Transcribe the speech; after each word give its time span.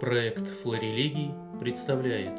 Проект 0.00 0.48
«Флорелегий» 0.62 1.30
представляет 1.60 2.32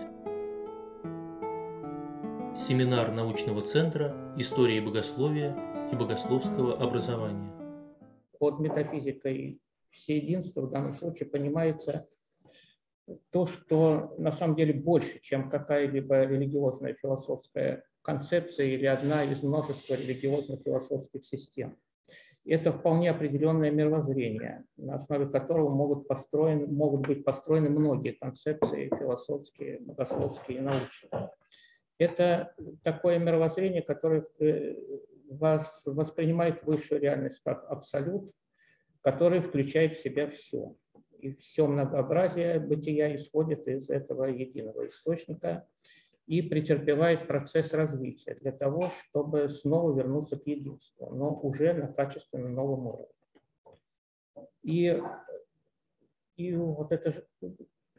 Семинар 2.60 3.12
научного 3.12 3.62
центра 3.62 4.34
истории 4.36 4.80
богословия 4.80 5.56
и 5.92 5.96
богословского 5.96 6.82
образования. 6.82 7.54
Под 8.40 8.60
метафизикой 8.60 9.62
всеединства 9.92 10.62
в 10.62 10.72
данном 10.72 10.94
случае 10.94 11.30
понимается 11.30 12.08
то, 13.30 13.46
что 13.46 14.16
на 14.18 14.32
самом 14.32 14.56
деле 14.56 14.74
больше, 14.74 15.22
чем 15.22 15.48
какая-либо 15.48 16.24
религиозная 16.24 16.96
философская 16.96 17.84
концепция 18.02 18.70
или 18.70 18.88
одна 18.88 19.24
из 19.24 19.44
множества 19.44 19.94
религиозных 19.94 20.64
философских 20.64 21.24
систем– 21.24 21.78
это 22.52 22.74
вполне 22.74 23.10
определенное 23.10 23.72
мировоззрение, 23.72 24.66
на 24.76 24.96
основе 24.96 25.30
которого 25.30 25.70
могут, 25.70 26.08
построены, 26.08 26.68
могут 26.68 27.08
быть 27.08 27.24
построены 27.24 27.70
многие 27.70 28.12
концепции 28.12 28.90
философские, 28.90 29.80
богословские 29.80 30.58
и 30.58 30.62
научные. 30.62 31.32
Это 31.98 32.54
такое 32.84 33.20
мировоззрение, 33.20 33.82
которое 33.82 34.26
э, 34.40 34.76
вас 35.30 35.84
воспринимает 35.86 36.64
высшую 36.64 37.00
реальность 37.00 37.42
как 37.44 37.64
абсолют, 37.70 38.32
который 39.02 39.40
включает 39.40 39.94
в 39.94 40.02
себя 40.02 40.28
все. 40.28 40.76
И 41.20 41.34
все 41.36 41.68
многообразие 41.68 42.60
бытия 42.60 43.16
исходит 43.16 43.68
из 43.70 43.90
этого 43.90 44.26
единого 44.26 44.88
источника– 44.88 45.66
и 46.32 46.42
претерпевает 46.42 47.28
процесс 47.28 47.74
развития 47.74 48.36
для 48.36 48.54
того, 48.54 48.88
чтобы 48.88 49.50
снова 49.50 49.94
вернуться 49.94 50.40
к 50.40 50.48
единству, 50.48 51.14
но 51.14 51.38
уже 51.38 51.74
на 51.74 51.92
качественно 51.92 52.48
новом 52.48 52.88
уровне. 52.88 53.14
И, 54.64 54.98
и 56.38 56.56
вот 56.56 56.94
это, 56.94 57.12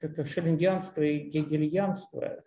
это 0.00 0.24
шеллингианство 0.24 1.02
и 1.02 1.28
гегельянство, 1.28 2.42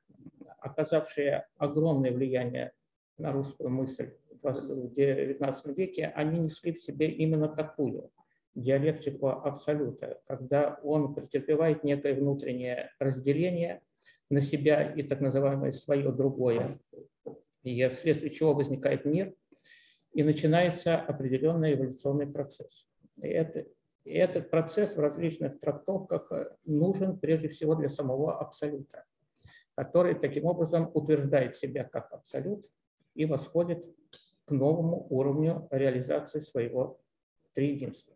оказавшие 0.58 1.46
огромное 1.58 2.12
влияние 2.12 2.72
на 3.20 3.32
русскую 3.32 3.70
мысль 3.70 4.12
в 4.42 4.92
XIX 4.92 5.76
веке, 5.76 6.12
они 6.16 6.46
несли 6.46 6.74
в 6.74 6.80
себе 6.80 7.12
именно 7.12 7.48
такую 7.48 8.12
диалектику 8.56 9.28
абсолюта, 9.28 10.20
когда 10.26 10.80
он 10.82 11.14
претерпевает 11.14 11.84
некое 11.84 12.16
внутреннее 12.16 12.90
разделение– 12.98 13.84
на 14.30 14.42
себя 14.42 14.92
и 14.92 15.04
так 15.04 15.22
называемое 15.22 15.72
свое 15.72 16.12
другое, 16.12 16.80
и 17.64 17.88
вследствие 17.90 18.32
чего 18.32 18.54
возникает 18.54 19.06
мир, 19.06 19.34
и 20.14 20.24
начинается 20.24 20.98
определенный 20.98 21.74
эволюционный 21.74 22.28
процесс. 22.28 22.88
И, 23.22 23.28
это, 23.28 23.66
и 24.04 24.14
этот 24.14 24.50
процесс 24.50 24.96
в 24.96 25.00
различных 25.00 25.60
трактовках 25.60 26.32
нужен 26.66 27.20
прежде 27.20 27.50
всего 27.50 27.76
для 27.76 27.90
самого 27.90 28.40
абсолюта, 28.40 29.04
который 29.76 30.16
таким 30.16 30.46
образом 30.46 30.90
утверждает 30.94 31.56
себя 31.56 31.84
как 31.84 32.12
абсолют 32.12 32.64
и 33.14 33.26
восходит 33.26 33.86
к 34.46 34.52
новому 34.52 35.08
уровню 35.10 35.68
реализации 35.72 36.40
своего 36.40 37.00
триединства. 37.54 38.16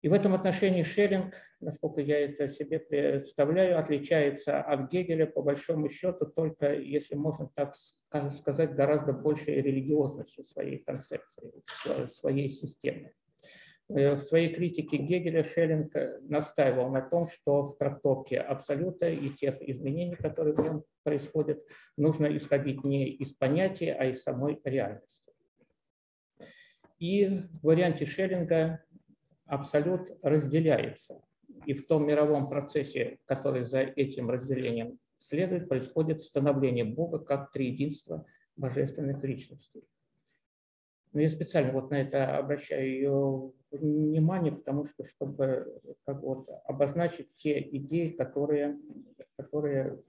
И 0.00 0.08
в 0.08 0.12
этом 0.12 0.34
отношении 0.34 0.84
Шеллинг, 0.84 1.34
насколько 1.60 2.00
я 2.00 2.20
это 2.20 2.46
себе 2.46 2.78
представляю, 2.78 3.80
отличается 3.80 4.60
от 4.60 4.92
Гегеля 4.92 5.26
по 5.26 5.42
большому 5.42 5.88
счету 5.88 6.26
только, 6.26 6.72
если 6.74 7.16
можно 7.16 7.50
так 7.54 7.74
сказать, 8.30 8.74
гораздо 8.74 9.12
большей 9.12 9.60
религиозностью 9.60 10.44
своей 10.44 10.78
концепции, 10.78 11.52
своей 12.06 12.48
системы. 12.48 13.12
Э, 13.88 14.14
в 14.14 14.20
своей 14.20 14.54
критике 14.54 14.98
Гегеля 14.98 15.42
Шеллинг 15.42 15.92
настаивал 16.22 16.90
на 16.90 17.00
том, 17.00 17.26
что 17.26 17.66
в 17.66 17.76
трактовке 17.76 18.38
Абсолюта 18.38 19.08
и 19.08 19.30
тех 19.30 19.60
изменений, 19.62 20.14
которые 20.14 20.54
в 20.54 20.60
нем 20.60 20.84
происходят, 21.02 21.60
нужно 21.96 22.36
исходить 22.36 22.84
не 22.84 23.08
из 23.08 23.32
понятия, 23.32 23.94
а 23.94 24.04
из 24.04 24.22
самой 24.22 24.60
реальности. 24.62 25.32
И 26.98 27.28
в 27.28 27.66
варианте 27.66 28.06
Шеллинга 28.06 28.84
абсолют 29.48 30.10
разделяется. 30.22 31.20
И 31.66 31.74
в 31.74 31.86
том 31.86 32.06
мировом 32.06 32.48
процессе, 32.48 33.18
который 33.24 33.62
за 33.62 33.80
этим 33.80 34.30
разделением 34.30 34.98
следует, 35.16 35.68
происходит 35.68 36.20
становление 36.22 36.84
Бога 36.84 37.18
как 37.18 37.50
триединства 37.50 38.24
божественных 38.56 39.24
личностей. 39.24 39.82
Но 41.12 41.20
я 41.20 41.30
специально 41.30 41.72
вот 41.72 41.90
на 41.90 42.02
это 42.02 42.36
обращаю 42.36 43.54
внимание, 43.70 44.52
потому 44.52 44.84
что, 44.84 45.04
чтобы 45.04 45.80
как 46.04 46.22
вот 46.22 46.48
обозначить 46.64 47.32
те 47.32 47.60
идеи, 47.60 48.10
которые, 48.10 48.78
которые 49.36 50.02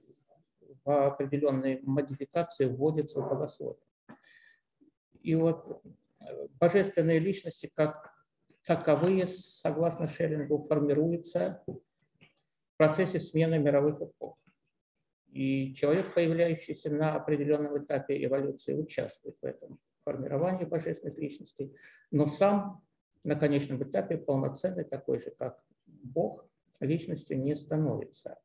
в 0.83 1.07
определенной 1.07 1.79
модификации 1.83 2.65
вводятся 2.65 3.21
в 3.21 3.29
богословие. 3.29 3.81
И 5.21 5.35
вот 5.35 5.81
божественные 6.59 7.19
личности 7.19 7.71
как 7.73 8.18
таковые, 8.69 9.25
согласно 9.25 10.05
Шеллингу, 10.05 10.67
формируются 10.67 11.63
в 11.65 11.81
процессе 12.77 13.19
смены 13.19 13.57
мировых 13.57 13.99
эпох. 13.99 14.37
И 15.31 15.73
человек, 15.73 16.13
появляющийся 16.13 16.91
на 16.91 17.15
определенном 17.15 17.83
этапе 17.83 18.23
эволюции, 18.23 18.75
участвует 18.75 19.37
в 19.41 19.45
этом 19.45 19.79
формировании 20.03 20.65
божественных 20.65 21.17
личностей, 21.17 21.75
но 22.11 22.27
сам 22.27 22.85
на 23.23 23.33
конечном 23.35 23.81
этапе 23.81 24.17
полноценный, 24.17 24.83
такой 24.83 25.17
же, 25.17 25.31
как 25.31 25.63
Бог, 25.87 26.45
личностью 26.79 27.41
не 27.41 27.55
становится, 27.55 28.37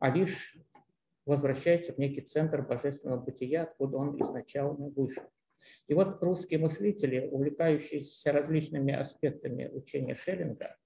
а 0.00 0.10
лишь 0.10 0.58
возвращается 1.24 1.92
в 1.92 1.98
некий 1.98 2.22
центр 2.22 2.62
божественного 2.62 3.20
бытия, 3.20 3.62
откуда 3.62 3.98
он 3.98 4.20
изначально 4.20 4.88
вышел. 4.88 5.30
И 5.88 5.94
вот 5.94 6.22
русские 6.22 6.60
мыслители, 6.60 7.28
увлекающиеся 7.30 8.32
различными 8.32 8.92
аспектами 8.92 9.68
учения 9.68 10.14
Шеллинга, 10.14 10.76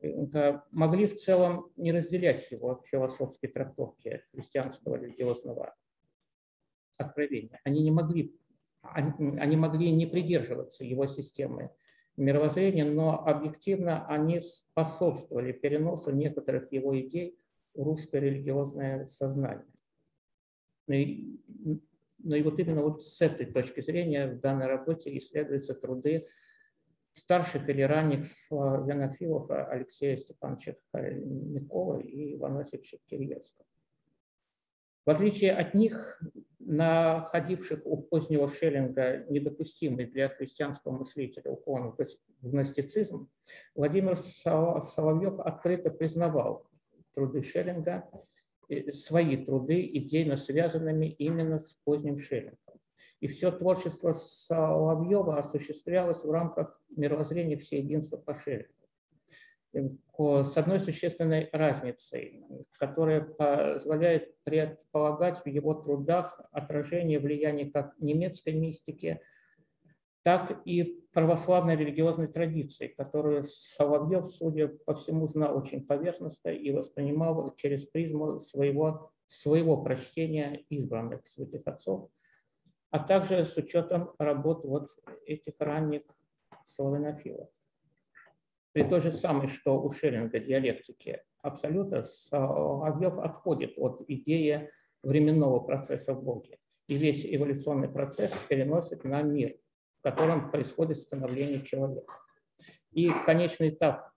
э, 0.00 0.60
могли 0.70 1.06
в 1.06 1.16
целом 1.16 1.70
не 1.76 1.92
разделять 1.92 2.50
его 2.50 2.82
философские 2.86 3.50
трактовки 3.50 4.22
христианского 4.32 4.96
религиозного 4.96 5.74
откровения. 6.98 7.60
Они 7.64 7.82
не 7.82 7.90
могли, 7.90 8.34
они 8.82 9.56
могли 9.56 9.90
не 9.92 10.06
придерживаться 10.06 10.84
его 10.84 11.06
системы 11.06 11.70
мировоззрения, 12.16 12.84
но 12.84 13.26
объективно 13.26 14.06
они 14.06 14.40
способствовали 14.40 15.52
переносу 15.52 16.10
некоторых 16.10 16.70
его 16.72 16.98
идей 17.00 17.38
в 17.74 17.82
русское 17.82 18.20
религиозное 18.20 19.06
сознание. 19.06 19.66
Но 22.22 22.36
и 22.36 22.42
вот 22.42 22.58
именно 22.58 22.82
вот 22.82 23.02
с 23.02 23.20
этой 23.20 23.46
точки 23.46 23.80
зрения 23.80 24.26
в 24.26 24.40
данной 24.40 24.66
работе 24.66 25.16
исследуются 25.16 25.74
труды 25.74 26.26
старших 27.12 27.68
или 27.68 27.82
ранних 27.82 28.26
славянофилов 28.26 29.50
Алексея 29.50 30.16
Степановича 30.16 30.74
Хомякова 30.92 32.00
и 32.00 32.34
Ивана 32.34 32.58
Васильевича 32.58 32.98
Кириевского. 33.06 33.66
В 35.06 35.10
отличие 35.10 35.52
от 35.52 35.74
них, 35.74 36.22
находивших 36.58 37.86
у 37.86 37.96
позднего 37.96 38.46
Шеллинга 38.46 39.24
недопустимый 39.28 40.04
для 40.04 40.28
христианского 40.28 40.92
мыслителя 40.92 41.50
уклон 41.50 41.96
в 41.96 42.06
гностицизм, 42.42 43.28
Владимир 43.74 44.16
Соловьев 44.16 45.40
открыто 45.40 45.90
признавал 45.90 46.68
труды 47.14 47.42
Шеллинга 47.42 48.08
свои 48.92 49.36
труды, 49.36 49.88
идейно 49.94 50.36
связанными 50.36 51.06
именно 51.06 51.58
с 51.58 51.74
поздним 51.84 52.18
Шеллингом. 52.18 52.80
И 53.20 53.26
все 53.26 53.50
творчество 53.50 54.12
Соловьева 54.12 55.38
осуществлялось 55.38 56.24
в 56.24 56.30
рамках 56.30 56.80
мировоззрения 56.90 57.56
всеединства 57.56 58.16
по 58.16 58.34
Шеллингу. 58.34 58.74
С 59.72 60.56
одной 60.56 60.80
существенной 60.80 61.48
разницей, 61.52 62.44
которая 62.78 63.20
позволяет 63.20 64.34
предполагать 64.42 65.38
в 65.44 65.46
его 65.46 65.74
трудах 65.74 66.40
отражение 66.50 67.20
влияния 67.20 67.70
как 67.70 67.94
немецкой 67.98 68.54
мистики, 68.54 69.20
так 70.22 70.62
и 70.66 71.00
православной 71.12 71.76
религиозной 71.76 72.28
традиции, 72.28 72.88
которую 72.88 73.42
Соловьев, 73.42 74.26
судя 74.26 74.68
по 74.68 74.94
всему, 74.94 75.26
знал 75.26 75.56
очень 75.56 75.84
поверхностно 75.86 76.50
и 76.50 76.70
воспринимал 76.70 77.54
через 77.56 77.86
призму 77.86 78.38
своего, 78.38 79.12
своего 79.26 79.82
прочтения 79.82 80.64
избранных 80.68 81.26
святых 81.26 81.62
отцов, 81.66 82.10
а 82.90 82.98
также 82.98 83.44
с 83.44 83.56
учетом 83.56 84.12
работ 84.18 84.64
вот 84.64 84.88
этих 85.24 85.54
ранних 85.58 86.02
славянофилов. 86.64 87.48
При 88.72 88.84
той 88.84 89.00
же 89.00 89.10
самой, 89.10 89.48
что 89.48 89.82
у 89.82 89.90
Шеллинга 89.90 90.38
диалектики 90.38 91.22
абсолюта, 91.42 92.02
Соловьев 92.04 93.18
отходит 93.18 93.72
от 93.78 94.02
идеи 94.06 94.70
временного 95.02 95.60
процесса 95.60 96.14
в 96.14 96.22
Боге. 96.22 96.58
И 96.86 96.94
весь 96.94 97.24
эволюционный 97.24 97.88
процесс 97.88 98.32
переносит 98.48 99.04
на 99.04 99.22
мир– 99.22 99.56
в 100.00 100.02
котором 100.02 100.50
происходит 100.50 100.98
становление 100.98 101.62
человека. 101.62 102.14
И 102.92 103.10
конечный 103.26 103.68
этап 103.68 104.10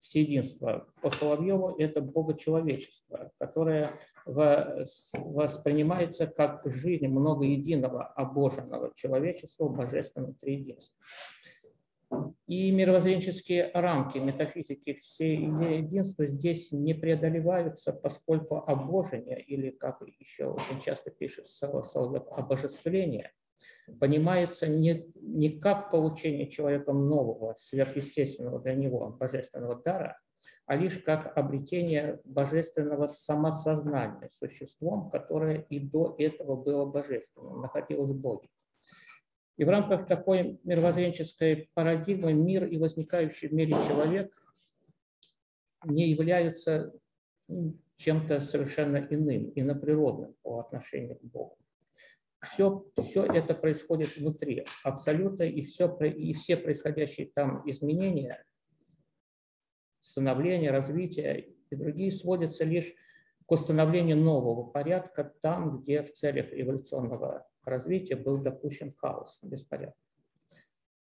всеединства 0.00 0.88
по 1.02 1.10
Соловьеву– 1.10 1.76
это 1.78 2.00
богочеловечество, 2.00 3.30
которое 3.38 3.98
воспринимается 4.24 6.26
как 6.26 6.62
жизнь 6.64 7.06
многоединого 7.06 8.04
обоженного 8.04 8.92
человечества 8.94 9.66
в 9.66 9.76
божественном 9.76 10.34
триединстве. 10.34 10.96
И 12.48 12.72
мировоззренческие 12.72 13.70
рамки 13.72 14.18
метафизики 14.18 14.94
всеединства 14.94 16.26
здесь 16.26 16.72
не 16.72 16.94
преодолеваются, 16.94 17.92
поскольку 17.92 18.56
обожение, 18.56 19.40
или, 19.40 19.70
как 19.70 20.02
еще 20.18 20.46
очень 20.46 20.80
часто 20.80 21.12
пишет 21.12 21.46
Соловьев, 21.46 22.24
обожествление, 22.32 23.30
понимается 23.98 24.66
не, 24.66 25.06
не 25.14 25.48
как 25.60 25.90
получение 25.90 26.48
человеком 26.48 27.08
нового, 27.08 27.54
сверхъестественного 27.56 28.60
для 28.60 28.74
него 28.74 29.08
божественного 29.08 29.80
дара, 29.82 30.20
а 30.66 30.76
лишь 30.76 30.98
как 30.98 31.36
обретение 31.36 32.20
божественного 32.24 33.06
самосознания 33.06 34.28
существом, 34.28 35.10
которое 35.10 35.62
и 35.68 35.80
до 35.80 36.14
этого 36.18 36.56
было 36.56 36.86
божественным, 36.86 37.60
находилось 37.60 38.10
в 38.10 38.20
Боге. 38.20 38.48
И 39.56 39.64
в 39.64 39.68
рамках 39.68 40.06
такой 40.06 40.58
мировоззренческой 40.64 41.68
парадигмы 41.74 42.32
мир 42.32 42.66
и 42.66 42.78
возникающий 42.78 43.48
в 43.48 43.52
мире 43.52 43.74
человек 43.86 44.32
не 45.84 46.08
являются 46.08 46.94
чем-то 47.96 48.40
совершенно 48.40 48.96
иным, 48.96 49.52
иноприродным 49.54 50.34
по 50.42 50.60
отношению 50.60 51.16
к 51.18 51.24
Богу. 51.24 51.58
Все, 52.42 52.86
все 52.96 53.24
это 53.24 53.54
происходит 53.54 54.16
внутри 54.16 54.64
абсолюта, 54.82 55.44
и, 55.44 55.62
все, 55.62 55.94
и 55.98 56.32
все 56.32 56.56
происходящие 56.56 57.30
там 57.34 57.62
изменения, 57.68 58.42
становления, 60.00 60.70
развития 60.70 61.54
и 61.70 61.76
другие 61.76 62.10
сводятся 62.10 62.64
лишь 62.64 62.94
к 63.46 63.52
установлению 63.52 64.16
нового 64.16 64.64
порядка 64.64 65.24
там, 65.42 65.82
где 65.82 66.02
в 66.02 66.12
целях 66.12 66.46
эволюционного 66.52 67.46
развития 67.64 68.16
был 68.16 68.38
допущен 68.38 68.92
хаос, 68.92 69.40
беспорядок. 69.42 69.96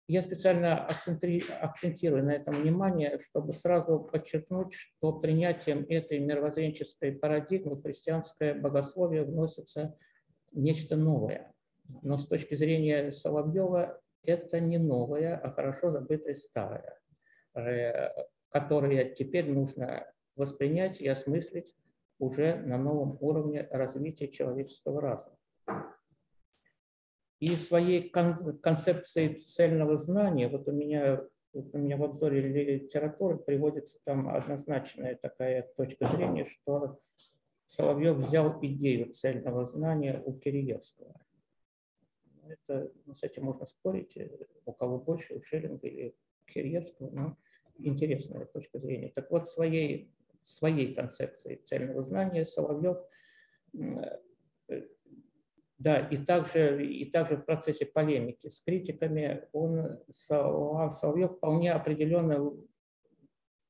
Я 0.07 0.23
специально 0.23 0.87
акцентирую 0.87 2.23
на 2.23 2.31
этом 2.31 2.55
внимание, 2.55 3.19
чтобы 3.19 3.53
сразу 3.53 3.99
подчеркнуть, 3.99 4.73
что 4.73 5.19
принятием 5.19 5.85
этой 5.87 6.17
мировоззренческой 6.17 7.11
парадигмы 7.11 7.79
христианское 7.79 8.55
богословие 8.55 9.23
вносится 9.23 9.95
нечто 10.51 10.95
новое. 10.95 11.53
Но 12.01 12.17
с 12.17 12.27
точки 12.27 12.55
зрения 12.55 13.11
Соловьева 13.11 14.01
это 14.23 14.59
не 14.59 14.77
новое, 14.77 15.37
а 15.37 15.49
хорошо 15.49 15.91
забытое 15.91 16.35
старое, 16.35 16.99
э, 17.55 18.09
которое 18.49 19.09
теперь 19.09 19.49
нужно 19.49 20.05
воспринять 20.35 21.01
и 21.01 21.07
осмыслить 21.07 21.75
уже 22.19 22.55
на 22.55 22.77
новом 22.77 23.17
уровне 23.21 23.67
развития 23.71 24.27
человеческого 24.27 25.01
разума. 25.01 25.37
И 27.39 27.49
своей 27.55 28.09
концепции 28.09 29.33
цельного 29.33 29.95
знания, 29.95 30.49
вот 30.49 30.67
у 30.67 30.73
меня, 30.73 31.23
вот 31.53 31.73
у 31.73 31.77
меня 31.77 31.95
в 31.95 32.03
обзоре 32.03 32.41
литературы 32.41 33.37
приводится 33.37 33.97
там 34.03 34.29
однозначная 34.29 35.15
такая 35.15 35.69
точка 35.77 36.05
зрения, 36.07 36.43
что 36.43 36.99
Соловьев 37.69 38.17
взял 38.17 38.57
идею 38.63 39.13
цельного 39.13 39.63
знания 39.63 40.23
у 40.25 40.33
Киреевского. 40.33 41.13
Это, 42.47 42.91
ну, 43.05 43.13
с 43.13 43.21
этим 43.21 43.43
можно 43.43 43.67
спорить, 43.67 44.17
у 44.65 44.73
кого 44.73 44.97
больше, 44.97 45.35
у 45.35 45.43
Шеллинга 45.43 45.87
или 45.87 46.15
Киреевского, 46.47 47.11
но 47.11 47.37
интересная 47.77 48.47
точка 48.47 48.79
зрения. 48.79 49.09
Так 49.09 49.29
вот, 49.29 49.47
своей, 49.47 50.11
своей 50.41 50.95
концепции 50.95 51.61
цельного 51.63 52.01
знания 52.01 52.43
Соловьев 52.43 52.97
да, 55.77 55.99
и 55.99 56.17
также, 56.17 56.83
и 56.87 57.05
также 57.05 57.37
в 57.37 57.45
процессе 57.45 57.85
полемики 57.85 58.47
с 58.47 58.61
критиками 58.61 59.47
он, 59.53 59.99
Соловьев 60.09 61.37
вполне 61.37 61.71
определенно 61.73 62.51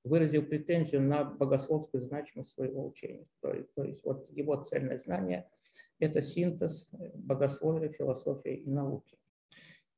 выразил 0.04 0.44
претензию 0.44 1.02
на 1.02 1.24
богословскую 1.24 2.02
значимость 2.02 2.52
своего 2.52 2.88
учения. 2.88 3.28
То, 3.42 3.54
то 3.76 3.84
есть 3.84 4.04
вот 4.06 4.30
его 4.32 4.56
цельное 4.64 4.98
знание– 4.98 5.50
это 6.00 6.22
синтез 6.22 6.92
богословия, 7.14 7.90
философии 7.90 8.56
и 8.56 8.70
науки. 8.70 9.18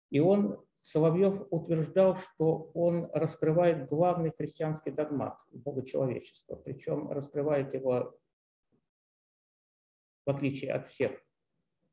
И 0.09 0.19
он, 0.19 0.63
Соловьев, 0.81 1.47
утверждал, 1.51 2.15
что 2.15 2.71
он 2.73 3.09
раскрывает 3.13 3.87
главный 3.87 4.31
христианский 4.31 4.91
догмат 4.91 5.39
богочеловечества, 5.51 6.55
причем 6.55 7.09
раскрывает 7.11 7.73
его, 7.73 8.19
в 10.25 10.29
отличие 10.29 10.73
от 10.73 10.89
всех 10.89 11.11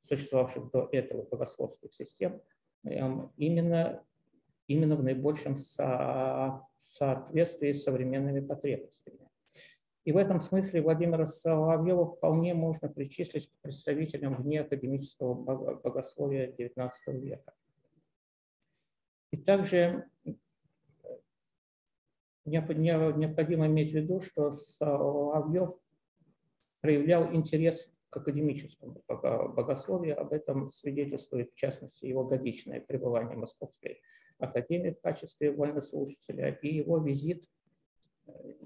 существовавших 0.01 0.71
до 0.71 0.89
этого 0.93 1.25
богословских 1.25 1.93
систем, 1.93 2.41
эм, 2.85 3.33
именно 3.37 4.05
именно 4.69 4.95
в 4.97 5.03
наибольшем 5.03 5.57
со 5.57 6.63
соответствии 6.77 7.73
с 7.73 7.83
современными 7.83 8.41
потребностями. 8.41 9.29
И 10.05 10.13
в 10.13 10.17
этом 10.17 10.41
смысле 10.41 10.83
Владимира 10.83 11.27
Соловьева 11.27 12.07
вполне 12.07 12.55
можно 12.55 12.89
причислить 12.89 13.51
к 13.51 13.53
представителям 13.61 14.37
вне 14.37 14.61
академического 14.61 15.35
богословия 15.35 16.51
XIX 16.51 16.91
века. 17.09 17.53
И 19.33 19.37
также 19.37 20.09
необходимо 22.47 23.67
иметь 23.67 23.91
в 23.91 23.95
виду, 23.95 24.21
что 24.21 24.51
Соловьев 24.51 25.71
проявлял 26.81 27.35
интерес 27.35 27.93
к 28.09 28.17
академическому 28.17 29.03
богословию. 29.07 30.19
Об 30.19 30.33
этом 30.33 30.71
свидетельствует, 30.71 31.53
в 31.53 31.57
частности, 31.57 32.07
его 32.07 32.25
годичное 32.25 32.81
пребывание 32.81 33.37
в 33.37 33.41
Московской 33.41 34.01
академии 34.39 34.91
в 34.91 35.01
качестве 35.01 35.53
вольнослушателя 35.53 36.59
и 36.63 36.77
его 36.77 36.99
визит, 36.99 37.45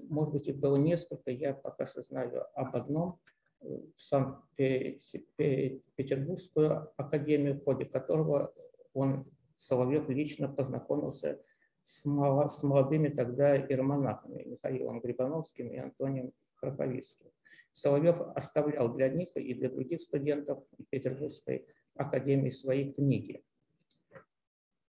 может 0.09 0.33
быть, 0.33 0.47
их 0.47 0.57
было 0.57 0.75
несколько, 0.75 1.31
я 1.31 1.53
пока 1.53 1.85
что 1.85 2.01
знаю 2.01 2.45
об 2.53 2.75
одном, 2.75 3.19
в 3.61 3.93
Санкт-Петербургскую 3.95 6.91
академию, 6.97 7.55
в 7.55 7.63
ходе 7.63 7.85
которого 7.85 8.53
он, 8.93 9.25
Соловьев, 9.55 10.09
лично 10.09 10.49
познакомился 10.49 11.39
с 11.81 12.03
молодыми 12.05 13.07
тогда 13.07 13.57
иеромонахами 13.57 14.43
Михаилом 14.43 14.99
Грибановским 14.99 15.71
и 15.71 15.77
Антонием 15.77 16.33
Храповицким. 16.55 17.31
Соловьев 17.71 18.19
оставлял 18.35 18.93
для 18.93 19.09
них 19.09 19.29
и 19.35 19.53
для 19.53 19.69
других 19.69 20.01
студентов 20.01 20.63
Петербургской 20.89 21.65
академии 21.95 22.49
свои 22.49 22.91
книги. 22.91 23.43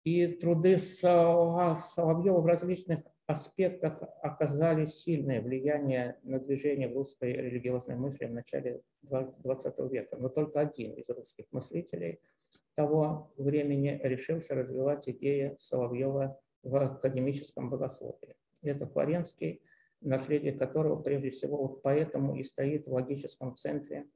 И 0.05 0.27
труды 0.29 0.79
Соловьева 0.79 2.41
в 2.41 2.47
различных 2.47 3.01
аспектах 3.27 4.03
оказали 4.23 4.87
сильное 4.87 5.41
влияние 5.43 6.19
на 6.23 6.41
движение 6.41 6.89
в 6.89 6.95
русской 6.95 7.33
религиозной 7.33 7.97
мысли 7.97 8.25
в 8.25 8.33
начале 8.33 8.81
XX 9.05 9.89
века. 9.89 10.17
Но 10.17 10.29
только 10.29 10.61
один 10.61 10.95
из 10.95 11.09
русских 11.11 11.47
мыслителей 11.53 12.21
того 12.75 13.33
времени 13.37 14.01
решился 14.03 14.55
развивать 14.55 15.09
идеи 15.09 15.55
Соловьева 15.59 16.41
в 16.63 16.77
академическом 16.77 17.71
богословии. 17.71 18.37
Это 18.63 18.87
Флоренский, 18.87 19.63
наследие 20.01 20.53
которого 20.53 21.01
прежде 21.01 21.31
всего 21.31 21.59
вот 21.59 21.83
поэтому 21.83 22.37
и 22.37 22.43
стоит 22.43 22.87
в 22.87 22.93
логическом 22.93 23.55
центре 23.55 24.07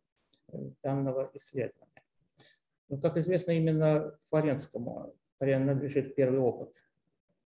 э, 0.52 0.58
данного 0.82 1.30
исследования. 1.34 2.02
Но, 2.88 2.98
как 2.98 3.16
известно, 3.16 3.52
именно 3.52 4.18
Флоренскому 4.28 5.14
принадлежит 5.44 6.14
первый 6.14 6.40
опыт 6.40 6.82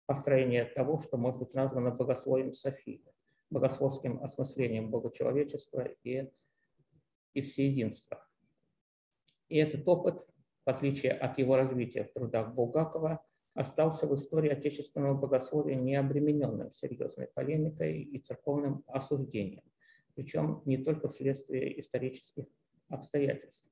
построения 0.05 0.63
того, 0.63 0.97
что 0.99 1.17
может 1.17 1.39
быть 1.39 1.53
названо 1.53 1.91
богословием 1.91 2.53
Софии, 2.53 3.03
богословским 3.49 4.23
осмыслением 4.23 4.89
богочеловечества 4.89 5.89
и, 6.03 6.29
и 7.33 7.41
всеединства. 7.41 8.25
И 9.49 9.57
этот 9.57 9.85
опыт, 9.89 10.29
в 10.65 10.69
отличие 10.69 11.11
от 11.11 11.37
его 11.37 11.57
развития 11.57 12.05
в 12.05 12.13
трудах 12.13 12.53
Булгакова, 12.53 13.21
остался 13.55 14.07
в 14.07 14.15
истории 14.15 14.51
отечественного 14.51 15.13
богословия 15.13 15.75
необремененным 15.75 16.71
серьезной 16.71 17.27
полемикой 17.27 18.01
и 18.01 18.19
церковным 18.19 18.85
осуждением, 18.87 19.63
причем 20.15 20.61
не 20.63 20.77
только 20.77 21.09
вследствие 21.09 21.77
исторических 21.77 22.45
обстоятельств. 22.87 23.69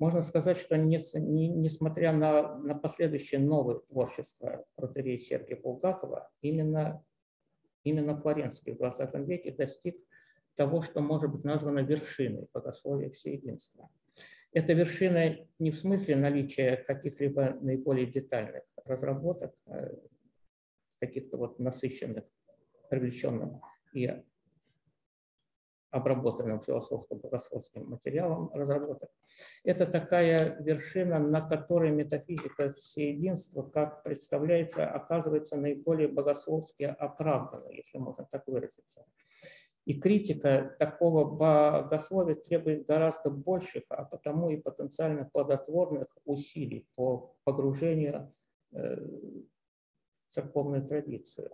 Можно 0.00 0.22
сказать, 0.22 0.56
что 0.56 0.78
не, 0.78 0.98
не, 1.20 1.48
несмотря 1.48 2.12
на, 2.12 2.56
на 2.56 2.74
последующее 2.74 3.38
новое 3.38 3.80
творчество 3.80 4.64
протерея 4.74 5.18
Сергия 5.18 5.60
Булгакова, 5.60 6.30
именно, 6.40 7.04
именно 7.84 8.18
Флоренский 8.18 8.72
в 8.72 8.78
20 8.78 9.14
веке 9.28 9.52
достиг 9.52 9.96
того, 10.54 10.80
что 10.80 11.02
может 11.02 11.30
быть 11.30 11.44
названо 11.44 11.80
вершиной 11.80 12.48
богословия 12.54 13.10
всеединства. 13.10 13.90
Это 14.52 14.72
вершина 14.72 15.36
не 15.58 15.70
в 15.70 15.76
смысле 15.76 16.16
наличия 16.16 16.76
каких-либо 16.76 17.58
наиболее 17.60 18.06
детальных 18.06 18.64
разработок, 18.86 19.54
э, 19.66 19.96
каких-то 20.98 21.36
вот 21.36 21.58
насыщенных 21.58 22.24
привлеченным 22.88 23.60
и 23.92 24.22
обработанным 25.90 26.60
философско-богословским 26.60 27.84
материалом 27.86 28.50
разработок. 28.54 29.10
Это 29.64 29.86
такая 29.86 30.60
вершина, 30.60 31.18
на 31.18 31.40
которой 31.40 31.90
метафизика 31.90 32.72
всеединства, 32.72 33.62
как 33.62 34.02
представляется, 34.02 34.86
оказывается 34.86 35.56
наиболее 35.56 36.08
богословски 36.08 36.84
оправданной, 36.84 37.76
если 37.76 37.98
можно 37.98 38.24
так 38.30 38.46
выразиться. 38.46 39.04
И 39.86 39.98
критика 39.98 40.76
такого 40.78 41.24
богословия 41.24 42.34
требует 42.34 42.86
гораздо 42.86 43.30
больших, 43.30 43.84
а 43.88 44.04
потому 44.04 44.50
и 44.50 44.56
потенциально 44.56 45.24
плодотворных 45.24 46.06
усилий 46.24 46.86
по 46.94 47.34
погружению 47.44 48.32
э, 48.72 48.94
в 48.94 50.28
церковную 50.28 50.86
традицию, 50.86 51.50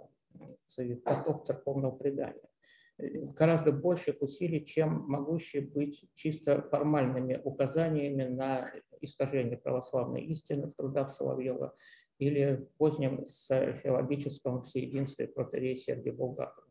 поток 1.05 1.47
церковного 1.47 1.93
предания 1.93 2.51
гораздо 2.99 3.73
больших 3.73 4.23
усилий, 4.23 4.65
чем 4.65 5.05
могущие 5.07 5.63
быть 5.63 6.05
чисто 6.15 6.63
формальными 6.63 7.41
указаниями 7.45 8.25
на 8.25 8.73
искажение 9.01 9.59
православной 9.59 10.23
истины 10.23 10.69
в 10.69 10.75
трудах 10.75 11.11
Соловьева 11.11 11.75
или 12.19 12.57
в 12.57 12.77
позднем 12.79 13.25
филологическом 13.27 14.63
всеединстве 14.63 15.29
протерея 15.29 15.77
Сергия 15.77 16.13
Булгакова. 16.13 16.67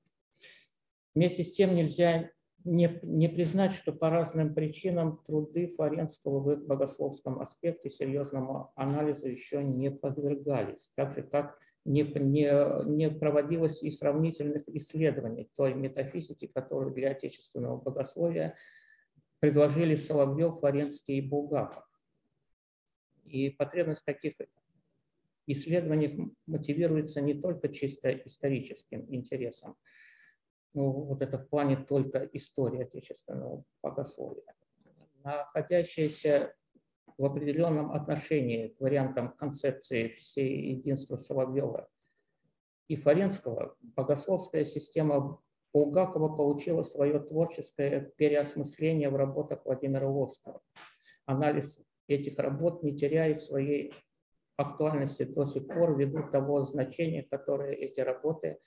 Вместе 1.13 1.43
с 1.43 1.53
тем 1.53 1.75
нельзя 1.75 2.31
не, 2.65 2.99
не 3.03 3.29
признать, 3.29 3.71
что 3.71 3.93
по 3.93 4.09
разным 4.09 4.53
причинам 4.53 5.21
труды 5.23 5.67
Флоренского 5.67 6.39
в 6.39 6.51
их 6.51 6.65
богословском 6.65 7.39
аспекте 7.39 7.89
серьезному 7.89 8.71
анализу 8.75 9.29
еще 9.29 9.63
не 9.63 9.91
подвергались, 9.91 10.91
так 10.95 11.13
же 11.13 11.21
как 11.21 11.59
не, 11.85 12.01
не, 12.01 12.89
не 12.89 13.11
проводилось 13.11 13.83
и 13.83 13.91
сравнительных 13.91 14.67
исследований 14.69 15.47
той 15.55 15.75
метафизики, 15.75 16.47
которую 16.47 16.93
для 16.93 17.11
отечественного 17.11 17.77
богословия 17.77 18.55
предложили 19.39 19.95
Соловьев, 19.95 20.59
Флоренский 20.59 21.19
и 21.19 21.21
Булгаков. 21.21 21.85
И 23.25 23.51
потребность 23.51 24.05
таких 24.05 24.33
исследований 25.45 26.33
мотивируется 26.47 27.21
не 27.21 27.35
только 27.35 27.69
чисто 27.69 28.11
историческим 28.11 29.05
интересом, 29.13 29.77
ну, 30.75 30.91
вот 30.91 31.21
это 31.21 31.37
в 31.37 31.47
плане 31.47 31.77
только 31.77 32.29
истории 32.33 32.83
отечественного 32.83 33.63
богословия, 33.81 34.43
находящаяся 35.23 36.53
в 37.17 37.25
определенном 37.25 37.93
отношении 37.93 38.67
к 38.67 38.81
вариантам 38.81 39.31
концепции 39.37 40.09
всей 40.09 40.73
единства 40.75 41.15
Соловьева 41.15 41.87
и 42.89 42.97
Фаренского, 42.97 43.77
богословская 43.79 44.65
система 44.65 45.41
Булгакова 45.73 46.35
получила 46.35 46.83
свое 46.83 47.19
творческое 47.19 48.11
переосмысление 48.17 49.09
в 49.09 49.15
работах 49.15 49.61
Владимира 49.65 50.09
Ловского. 50.09 50.61
Анализ 51.25 51.81
этих 52.07 52.37
работ 52.37 52.83
не 52.83 52.95
теряет 52.95 53.41
своей 53.41 53.93
актуальности 54.57 55.23
до 55.23 55.45
сих 55.45 55.67
пор 55.67 55.97
ввиду 55.97 56.29
того 56.29 56.63
значения, 56.65 57.23
которое 57.23 57.73
эти 57.73 58.01
работы 58.01 58.59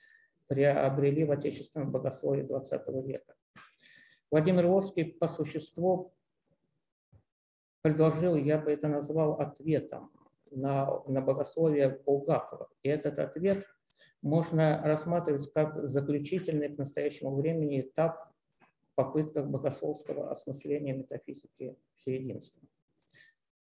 приобрели 0.49 1.23
в 1.23 1.31
отечественном 1.31 1.91
богословии 1.91 2.43
XX 2.43 3.05
века. 3.05 3.35
Владимир 4.31 4.65
Ловский 4.65 5.05
по 5.05 5.27
существу 5.27 6.13
предложил, 7.81 8.35
я 8.35 8.57
бы 8.57 8.71
это 8.71 8.87
назвал 8.87 9.33
ответом 9.39 10.11
на, 10.51 11.01
на 11.07 11.21
богословие 11.21 12.01
Булгакова. 12.03 12.67
И 12.81 12.89
этот 12.89 13.19
ответ 13.19 13.67
можно 14.21 14.81
рассматривать 14.83 15.51
как 15.53 15.75
заключительный 15.87 16.75
к 16.75 16.77
настоящему 16.77 17.35
времени 17.35 17.81
этап 17.81 18.31
в 18.59 18.95
попытках 18.95 19.47
богословского 19.47 20.31
осмысления 20.31 20.93
метафизики 20.93 21.77
всеединства. 21.95 22.61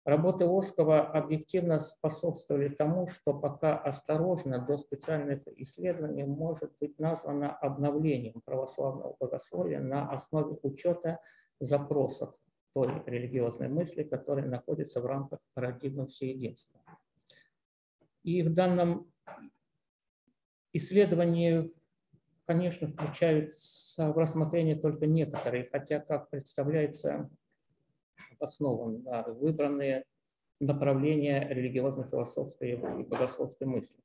Работы 0.09 0.47
Оскова 0.47 1.03
объективно 1.03 1.79
способствовали 1.81 2.71
тому, 2.71 3.07
что 3.07 3.35
пока 3.35 3.77
осторожно 3.77 4.59
до 4.59 4.79
специальных 4.79 5.47
исследований 5.49 6.25
может 6.25 6.73
быть 6.81 6.99
названо 6.99 7.55
обновлением 7.55 8.41
православного 8.41 9.17
богословия 9.21 9.81
на 9.81 10.11
основе 10.11 10.57
учета 10.63 11.21
запросов 11.61 12.35
той 12.73 13.03
религиозной 13.05 13.69
мысли, 13.69 14.03
которая 14.03 14.47
находится 14.47 15.03
в 15.03 15.05
рамках 15.05 15.41
парадигмы 15.53 16.07
всеединства. 16.07 16.81
И 18.23 18.43
в 18.43 18.55
данном 18.55 19.13
исследовании, 20.73 21.71
конечно, 22.47 22.89
включают 22.89 23.53
в 23.99 24.17
рассмотрение 24.17 24.77
только 24.77 25.05
некоторые, 25.05 25.69
хотя, 25.71 26.01
как 26.01 26.31
представляется, 26.31 27.29
основан 28.41 29.03
на 29.03 29.23
выбранные 29.23 30.05
направления 30.61 31.47
религиозно-философской 31.49 32.73
и 32.73 32.77
богословской 32.77 33.67
мысли. 33.67 34.03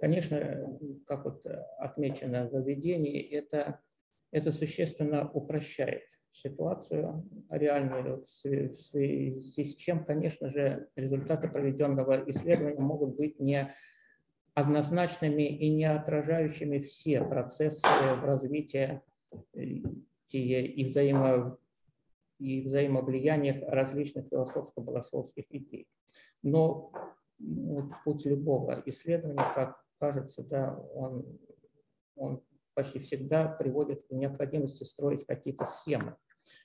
Конечно, 0.00 0.78
как 1.06 1.24
вот 1.24 1.46
отмечено 1.78 2.48
в 2.48 2.60
введении, 2.60 3.20
это, 3.20 3.80
это 4.30 4.52
существенно 4.52 5.30
упрощает 5.30 6.04
ситуацию 6.30 7.24
реальную, 7.50 8.22
в 8.22 8.28
связи 8.28 9.64
с 9.64 9.74
чем, 9.76 10.04
конечно 10.04 10.50
же, 10.50 10.88
результаты 10.96 11.48
проведенного 11.48 12.28
исследования 12.28 12.80
могут 12.80 13.16
быть 13.16 13.40
не 13.40 13.74
однозначными 14.54 15.42
и 15.42 15.70
не 15.70 15.84
отражающими 15.84 16.78
все 16.78 17.22
процессы 17.22 17.86
в 18.20 18.24
развитии 18.24 19.00
и 19.52 20.84
взаимо 20.84 21.58
и 22.38 22.62
взаимовлияниях 22.62 23.56
различных 23.62 24.26
философско-богословских 24.28 25.44
идей. 25.50 25.88
Но 26.42 26.92
вот, 27.38 27.86
путь 28.04 28.26
любого 28.26 28.82
исследования, 28.86 29.44
как 29.54 29.82
кажется, 29.98 30.42
да, 30.42 30.78
он, 30.94 31.38
он 32.14 32.42
почти 32.74 32.98
всегда 32.98 33.48
приводит 33.48 34.02
к 34.06 34.10
необходимости 34.10 34.84
строить 34.84 35.24
какие-то 35.24 35.64
схемы, 35.64 36.16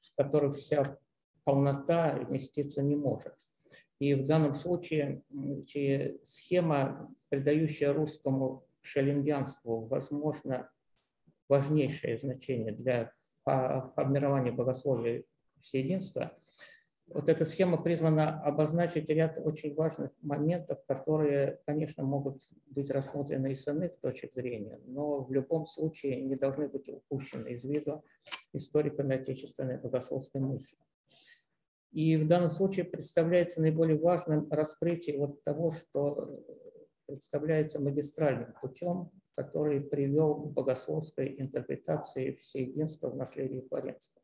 в 0.02 0.16
которых 0.16 0.56
вся 0.56 0.98
полнота 1.44 2.16
вместиться 2.16 2.84
не 2.84 2.96
может. 2.96 3.36
И 4.00 4.16
в 4.16 4.28
данном 4.28 4.54
случае 4.54 5.24
схема, 6.24 7.14
придающая 7.30 7.94
русскому 7.94 8.66
шеллингианству, 8.82 9.86
возможно, 9.86 10.70
важнейшее 11.48 12.18
значение 12.18 12.72
для 12.74 13.14
формирования 13.44 14.52
богословия 14.52 15.24
всеединства. 15.62 16.38
Вот 17.08 17.28
эта 17.28 17.44
схема 17.44 17.82
призвана 17.82 18.42
обозначить 18.42 19.10
ряд 19.10 19.38
очень 19.44 19.74
важных 19.76 20.12
моментов, 20.22 20.80
которые, 20.86 21.60
конечно, 21.66 22.04
могут 22.04 22.42
быть 22.68 22.90
рассмотрены 22.90 23.52
из 23.52 23.68
иных 23.68 24.00
точек 24.00 24.34
зрения, 24.34 24.80
но 24.86 25.22
в 25.22 25.32
любом 25.32 25.66
случае 25.66 26.22
не 26.22 26.36
должны 26.36 26.70
быть 26.70 26.88
упущены 26.88 27.50
из 27.50 27.66
виду 27.66 28.06
историками 28.54 29.16
отечественной 29.16 29.78
богословской 29.78 30.40
мысли. 30.40 30.78
И 31.92 32.16
в 32.16 32.28
данном 32.28 32.50
случае 32.50 32.86
представляется 32.86 33.60
наиболее 33.60 34.00
важным 34.00 34.50
раскрытие 34.50 35.18
вот 35.18 35.44
того, 35.44 35.72
что 35.72 36.42
представляется 37.06 37.82
магистральным 37.82 38.54
путем, 38.62 39.12
который 39.36 39.82
привел 39.82 40.36
к 40.36 40.54
богословской 40.54 41.36
интерпретации 41.38 42.32
всеединства 42.36 43.10
в 43.10 43.18
наследии 43.18 43.66
Флоренского. 43.68 44.21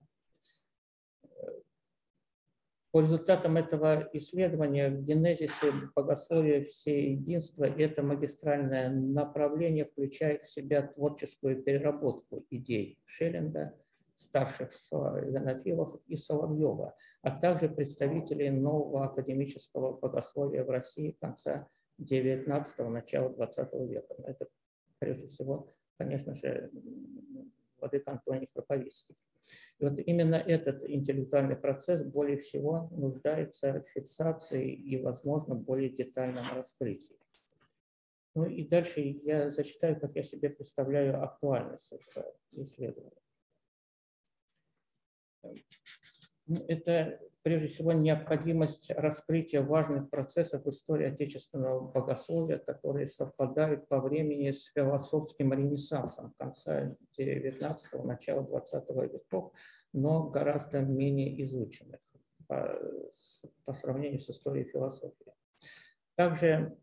По 2.97 3.01
результатам 3.01 3.57
этого 3.57 4.09
исследования 4.13 4.89
в 4.89 5.03
генезисе 5.03 5.71
богословия 5.95 6.63
всеединства 6.63 7.65
это 7.65 8.01
магистральное 8.01 8.89
направление 8.89 9.85
включает 9.85 10.45
в 10.45 10.51
себя 10.51 10.81
творческую 10.81 11.61
переработку 11.61 12.47
идей 12.49 12.97
Шеллинга, 13.05 13.75
старших 14.15 14.71
славянофилов 14.73 15.99
и 16.07 16.15
Соловьева, 16.15 16.95
а 17.21 17.39
также 17.39 17.69
представителей 17.69 18.49
нового 18.49 19.05
академического 19.05 19.95
богословия 19.95 20.63
в 20.63 20.71
России 20.71 21.15
конца 21.21 21.67
XIX– 22.01 22.87
начала 22.89 23.29
XX 23.29 23.87
века. 23.87 24.15
Это 24.25 24.47
прежде 24.97 25.27
всего, 25.27 25.71
конечно 25.99 26.33
же, 26.33 26.71
владыка 27.79 28.11
Антоний 28.11 28.47
Храповицкий. 28.53 29.15
И 29.79 29.85
вот 29.85 29.99
именно 29.99 30.35
этот 30.35 30.83
интеллектуальный 30.83 31.55
процесс 31.55 32.03
более 32.03 32.37
всего 32.37 32.89
нуждается 32.91 33.81
в 33.81 33.89
фиксации 33.89 34.71
и, 34.73 35.01
возможно, 35.01 35.55
более 35.55 35.89
детальном 35.89 36.43
раскрытии. 36.55 37.15
Ну 38.35 38.45
и 38.45 38.67
дальше 38.67 39.01
я 39.01 39.49
зачитаю, 39.49 39.99
как 39.99 40.15
я 40.15 40.23
себе 40.23 40.49
представляю 40.49 41.23
актуальность 41.23 41.91
этого 41.91 42.35
исследования. 42.51 43.21
Это 46.67 47.19
прежде 47.43 47.67
всего 47.67 47.93
необходимость 47.93 48.91
раскрытия 48.91 49.61
важных 49.61 50.09
процессов 50.09 50.65
истории 50.67 51.07
отечественного 51.07 51.79
богословия, 51.79 52.57
которые 52.57 53.07
совпадают 53.07 53.87
по 53.87 53.99
времени 53.99 54.51
с 54.51 54.65
философским 54.73 55.53
ренессансом 55.53 56.33
конца 56.37 56.95
XIX– 57.17 58.03
начала 58.03 58.41
XX 58.41 59.11
веков, 59.11 59.53
но 59.93 60.29
гораздо 60.29 60.79
менее 60.79 61.41
изученных 61.43 62.01
по, 62.47 62.79
по 63.65 63.73
сравнению 63.73 64.19
с 64.19 64.29
историей 64.29 64.65
философии. 64.65 65.33
Также 66.15 66.77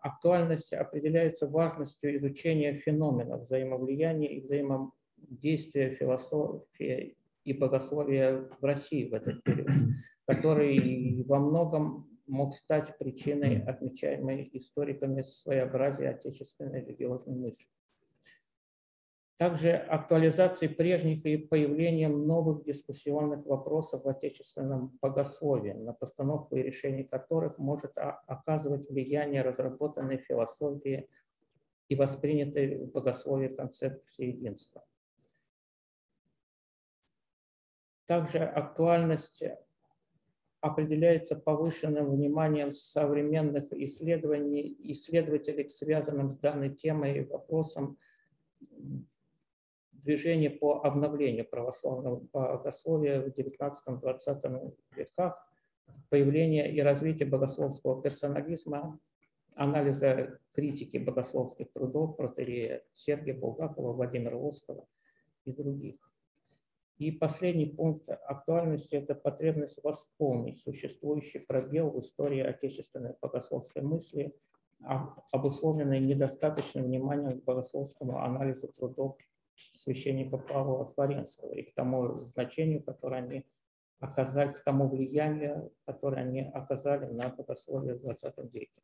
актуальность 0.00 0.72
определяется 0.72 1.46
важностью 1.46 2.16
изучения 2.16 2.74
феноменов 2.74 3.42
взаимовлияния 3.42 4.28
и 4.28 4.40
взаимодействия 4.40 5.90
философии 5.90 7.16
и 7.44 7.52
богословия 7.52 8.48
в 8.60 8.64
России 8.64 9.08
в 9.08 9.14
этот 9.14 9.42
период, 9.42 9.68
который 10.26 11.22
во 11.24 11.38
многом 11.38 12.08
мог 12.26 12.54
стать 12.54 12.96
причиной 12.98 13.62
отмечаемой 13.62 14.48
историками 14.52 15.22
своеобразия 15.22 16.10
отечественной 16.10 16.80
религиозной 16.80 17.36
мысли. 17.36 17.68
Также 19.36 19.72
актуализации 19.72 20.68
прежних 20.68 21.26
и 21.26 21.36
появлением 21.36 22.26
новых 22.28 22.64
дискуссионных 22.64 23.44
вопросов 23.44 24.04
в 24.04 24.08
отечественном 24.08 24.96
богословии, 25.00 25.72
на 25.72 25.92
постановку 25.94 26.54
и 26.54 26.62
решение 26.62 27.04
которых 27.04 27.58
может 27.58 27.92
оказывать 27.96 28.88
влияние 28.88 29.42
разработанной 29.42 30.18
философии 30.18 31.08
и 31.88 31.96
воспринятой 31.96 32.84
в 32.84 32.92
богословии 32.92 33.48
концепции 33.48 34.26
единства. 34.26 34.84
Также 38.12 38.40
актуальность 38.40 39.42
определяется 40.60 41.34
повышенным 41.34 42.10
вниманием 42.10 42.70
современных 42.70 43.72
исследований, 43.72 44.76
исследователей, 44.80 45.66
связанным 45.70 46.28
с 46.28 46.36
данной 46.36 46.74
темой 46.74 47.16
и 47.16 47.24
вопросом 47.24 47.96
движения 49.92 50.50
по 50.50 50.84
обновлению 50.84 51.48
православного 51.48 52.16
богословия 52.34 53.22
в 53.22 53.28
XIX-XX 53.28 54.76
веках, 54.94 55.50
появление 56.10 56.70
и 56.70 56.82
развитие 56.82 57.30
богословского 57.30 58.02
персонализма, 58.02 59.00
анализа 59.54 60.38
критики 60.52 60.98
богословских 60.98 61.72
трудов 61.72 62.18
протерея 62.18 62.84
Сергия 62.92 63.34
Булгакова, 63.34 63.94
Владимира 63.94 64.36
Воскова 64.36 64.86
и 65.46 65.52
других. 65.54 66.11
И 66.98 67.10
последний 67.10 67.66
пункт 67.66 68.08
актуальности– 68.08 68.94
это 68.96 69.14
потребность 69.14 69.82
восполнить 69.82 70.58
существующий 70.58 71.40
пробел 71.40 71.90
в 71.90 71.98
истории 71.98 72.40
отечественной 72.40 73.14
богословской 73.20 73.82
мысли, 73.82 74.34
обусловленной 75.32 76.00
недостаточным 76.00 76.84
вниманием 76.84 77.40
к 77.40 77.44
богословскому 77.44 78.22
анализу 78.22 78.68
трудов 78.68 79.16
священника 79.72 80.38
Павла 80.38 80.92
Флоренского 80.92 81.52
и 81.54 81.62
к 81.62 81.74
тому 81.74 82.24
значению, 82.24 82.82
которое 82.82 83.22
они 83.22 83.46
оказали, 84.00 84.52
к 84.52 84.64
тому 84.64 84.88
влиянию, 84.88 85.72
которое 85.84 86.22
они 86.22 86.40
оказали 86.40 87.06
на 87.06 87.28
богословие 87.30 87.94
в 87.94 88.04
XX 88.04 88.32
веке. 88.52 88.82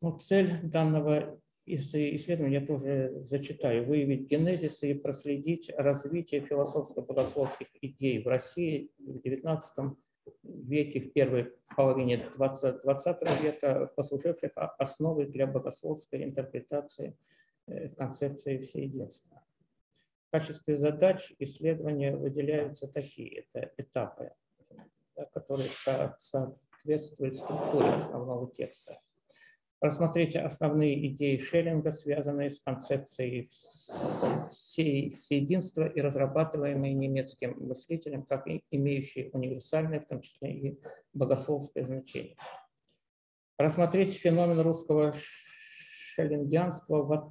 Ну, 0.00 0.18
цель 0.18 0.50
данного 0.62 1.40
из 1.64 1.94
исследования 1.94 2.60
я 2.60 2.66
тоже 2.66 3.20
зачитаю, 3.22 3.86
выявить 3.86 4.30
генезис 4.30 4.82
и 4.82 4.92
проследить 4.92 5.70
развитие 5.76 6.42
философско-богословских 6.42 7.68
идей 7.80 8.22
в 8.22 8.28
России 8.28 8.90
в 8.98 9.16
XIX 9.18 9.96
веке, 10.42 11.00
в 11.00 11.12
первой 11.12 11.52
половине 11.74 12.28
20, 12.34 12.82
20 12.82 13.42
века, 13.42 13.90
послуживших 13.96 14.52
основой 14.78 15.26
для 15.26 15.46
богословской 15.46 16.24
интерпретации 16.24 17.16
э, 17.66 17.88
концепции 17.90 18.58
всеединства. 18.58 19.42
В 20.28 20.30
качестве 20.32 20.76
задач 20.76 21.32
исследования 21.38 22.14
выделяются 22.14 22.88
такие 22.88 23.40
это 23.40 23.72
этапы, 23.78 24.32
которые 25.32 25.68
соответствуют 26.18 27.34
структуре 27.34 27.94
основного 27.94 28.52
текста– 28.52 29.00
Рассмотрите 29.84 30.40
основные 30.40 31.08
идеи 31.08 31.36
Шеллинга, 31.36 31.90
связанные 31.90 32.48
с 32.48 32.58
концепцией 32.58 33.50
всеединства 34.50 35.86
и 35.86 36.00
разрабатываемые 36.00 36.94
немецким 36.94 37.54
мыслителем, 37.58 38.22
как 38.22 38.46
имеющие 38.70 39.28
универсальное, 39.32 40.00
в 40.00 40.06
том 40.06 40.22
числе 40.22 40.54
и 40.54 40.80
богословское 41.12 41.84
значение. 41.84 42.34
Рассмотреть 43.58 44.14
феномен 44.14 44.58
русского 44.60 45.12
шеллингианства 45.14 47.30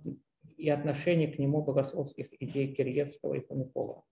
и 0.56 0.70
отношение 0.70 1.30
к 1.30 1.40
нему 1.40 1.64
богословских 1.64 2.40
идей 2.40 2.76
Киреевского 2.76 3.34
и 3.34 3.44
Хомякова. 3.44 4.04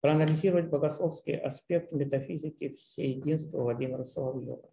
Проанализировать 0.00 0.70
богословский 0.70 1.36
аспект 1.36 1.92
метафизики 1.92 2.70
всеединства 2.70 3.60
Владимира 3.60 4.04
Соловьева 4.04 4.70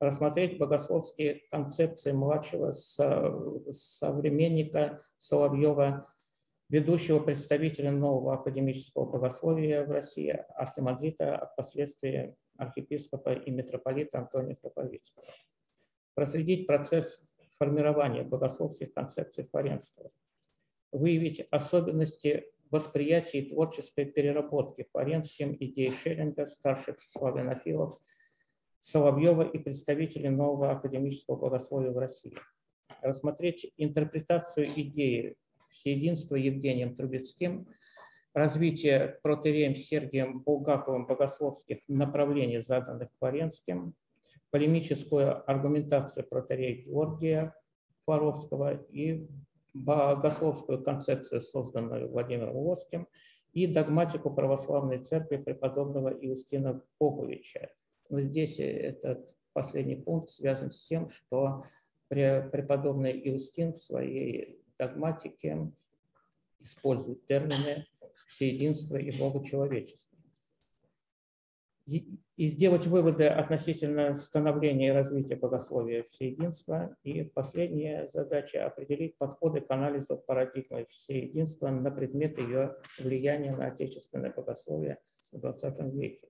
рассмотреть 0.00 0.58
богословские 0.58 1.42
концепции 1.50 2.12
младшего 2.12 2.70
современника 3.72 5.00
Соловьева, 5.18 6.06
ведущего 6.68 7.20
представителя 7.20 7.90
нового 7.92 8.34
академического 8.34 9.04
богословия 9.06 9.84
в 9.84 9.90
России, 9.90 10.44
архимандрита, 10.54 11.36
а 11.36 11.46
впоследствии 11.46 12.36
архиепископа 12.56 13.34
и 13.34 13.50
митрополита 13.50 14.18
Антония 14.18 14.56
Храповицкого. 14.60 15.26
Проследить 16.14 16.66
процесс 16.66 17.34
формирования 17.52 18.22
богословских 18.22 18.92
концепций 18.92 19.44
Флоренского. 19.44 20.10
Выявить 20.92 21.46
особенности 21.50 22.44
восприятия 22.70 23.40
и 23.40 23.50
творческой 23.50 24.06
переработки 24.06 24.86
Флоренским 24.92 25.56
идей 25.58 25.90
Шеллинга, 25.90 26.46
старших 26.46 27.00
славянофилов– 27.00 28.00
Соловьева 28.86 29.40
и 29.40 29.56
представителей 29.56 30.28
нового 30.28 30.70
академического 30.70 31.36
богословия 31.36 31.90
в 31.90 31.96
России. 31.96 32.34
Рассмотреть 33.00 33.72
интерпретацию 33.78 34.66
идеи 34.76 35.36
всеединства 35.70 36.36
Евгением 36.36 36.94
Трубецким, 36.94 37.66
развитие 38.34 39.18
протереем 39.22 39.74
Сергием 39.74 40.40
Булгаковым 40.40 41.06
богословских 41.06 41.78
направлений, 41.88 42.60
заданных 42.60 43.08
Флоренским, 43.18 43.94
полемическую 44.50 45.50
аргументацию 45.50 46.28
протерея 46.28 46.84
Георгия 46.84 47.54
Флоровского 48.04 48.74
и 48.90 49.26
богословскую 49.72 50.84
концепцию, 50.84 51.40
созданную 51.40 52.10
Владимиром 52.10 52.62
Воским, 52.62 53.08
и 53.54 53.66
догматику 53.66 54.30
православной 54.30 54.98
церкви 54.98 55.38
преподобного 55.38 56.10
Иустина 56.10 56.82
Поповича, 56.98 57.70
но 58.08 58.20
здесь 58.20 58.60
этот 58.60 59.34
последний 59.52 59.96
пункт 59.96 60.30
связан 60.30 60.70
с 60.70 60.84
тем, 60.86 61.08
что 61.08 61.64
преподобный 62.08 63.20
Иустин 63.30 63.72
в 63.72 63.78
своей 63.78 64.60
догматике 64.78 65.72
использует 66.60 67.24
термины 67.26 67.86
всеединства 68.26 68.96
и 68.96 69.16
богочеловечества. 69.18 70.18
И 71.86 72.46
сделать 72.46 72.86
выводы 72.86 73.26
относительно 73.26 74.14
становления 74.14 74.88
и 74.88 74.92
развития 74.92 75.36
богословия 75.36 76.02
всеединства. 76.04 76.96
И 77.02 77.24
последняя 77.24 78.08
задача– 78.08 78.64
определить 78.66 79.18
подходы 79.18 79.60
к 79.60 79.70
анализу 79.70 80.16
парадигмы 80.16 80.86
всеединства 80.86 81.68
на 81.68 81.90
предмет 81.90 82.38
ее 82.38 82.76
влияния 82.98 83.54
на 83.54 83.66
отечественное 83.66 84.32
богословие 84.32 84.98
в 85.32 85.44
XX 85.44 85.90
веке. 85.90 86.28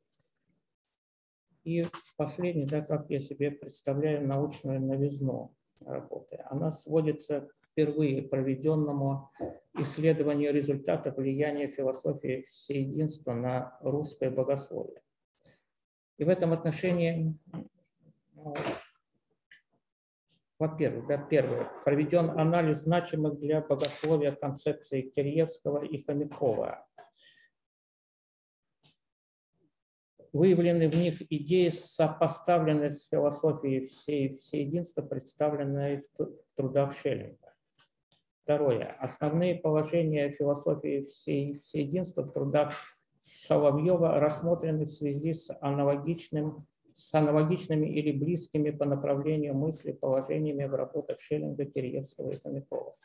И 1.65 1.85
последний, 2.17 2.67
да, 2.67 2.83
как 2.83 3.09
я 3.09 3.19
себе 3.19 3.51
представляю 3.51 4.27
научную 4.27 4.81
новизну 4.81 5.55
работы. 5.87 6.45
Она 6.51 6.71
сводится 6.71 7.41
к 7.41 7.55
впервые 7.71 8.23
проведенному 8.23 9.31
исследованию 9.79 10.53
результатов 10.53 11.17
влияния 11.17 11.69
философии 11.69 12.43
всеединства 12.43 13.33
на 13.33 13.79
русское 13.81 14.31
богословие. 14.31 15.01
И 16.19 16.25
в 16.25 16.29
этом 16.29 16.53
отношении, 16.53 17.35
ну, 18.35 18.55
во-первых, 20.59 21.07
да, 21.09 21.17
первое, 21.19 21.69
проведен 21.85 22.31
анализ 22.39 22.83
значимых 22.83 23.39
для 23.41 23.61
богословия 23.63 24.33
концепций 24.33 25.11
Киреевского 25.15 25.85
и 25.85 26.03
Хомякова 26.03 26.84
выявлены 30.35 30.91
в 30.91 30.97
них 30.97 31.23
идеи, 31.31 31.69
сопоставленные 31.71 32.91
с 32.91 33.09
философией 33.09 33.85
всей, 33.85 34.31
всей 34.31 34.67
единства, 34.67 35.01
представленной 35.01 36.03
в 36.19 36.29
трудах 36.57 36.93
Шеллинга. 36.93 37.55
Второе. 38.43 38.97
Основные 38.99 39.55
положения 39.55 40.29
философии 40.31 41.03
всеединства 41.03 42.23
в 42.23 42.33
трудах 42.33 42.75
Соловьева 43.21 44.19
рассмотрены 44.19 44.85
в 44.85 44.91
связи 44.91 45.33
с, 45.33 45.57
аналогичным, 45.61 46.67
с 46.93 47.15
аналогичными 47.15 47.87
или 47.87 48.11
близкими 48.11 48.71
по 48.71 48.85
направлению 48.85 49.55
мысли 49.55 49.93
положениями 49.93 50.65
в 50.65 50.75
работах 50.75 51.21
Шеллинга, 51.21 51.65
Киреевского 51.65 52.31
и 52.31 52.37
Хомякова. 52.37 52.97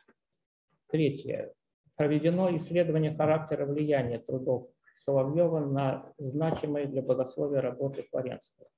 Третье. 0.88 1.54
Проведено 1.94 2.54
исследование 2.56 3.12
характера 3.12 3.64
влияния 3.66 4.18
трудов 4.18 4.68
Соловьева 5.00 5.60
на 5.60 6.12
значимые 6.18 6.86
для 6.86 7.00
богословия 7.00 7.62
работы 7.62 8.02
Флоренского. 8.10 8.68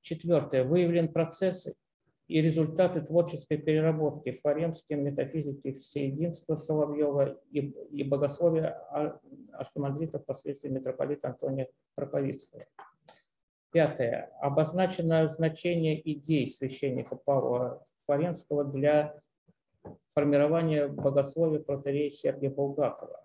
Четвертое. 0.00 0.64
Выявлен 0.64 1.12
процесс 1.12 1.68
и 2.26 2.40
результаты 2.40 3.02
творческой 3.02 3.58
переработки 3.58 4.40
флоренским 4.40 5.04
метафизики 5.04 5.72
всеединства 5.72 6.56
Соловьева 6.56 7.38
и, 7.50 7.58
и 7.60 8.04
богословия 8.04 8.70
архимандрита, 9.52 10.18
впоследствии 10.18 10.70
митрополита 10.70 11.28
Антония 11.28 11.68
Проповицкого. 11.94 12.64
Пятое. 13.70 14.32
Обозначено 14.40 15.28
значение 15.28 16.00
идей 16.10 16.48
священника 16.48 17.16
Павла 17.16 17.86
Флоренского 18.06 18.64
для 18.64 19.20
формирования 20.06 20.88
богословия 20.88 21.60
протерея 21.60 22.08
Сергия 22.08 22.48
Булгакова 22.48 23.23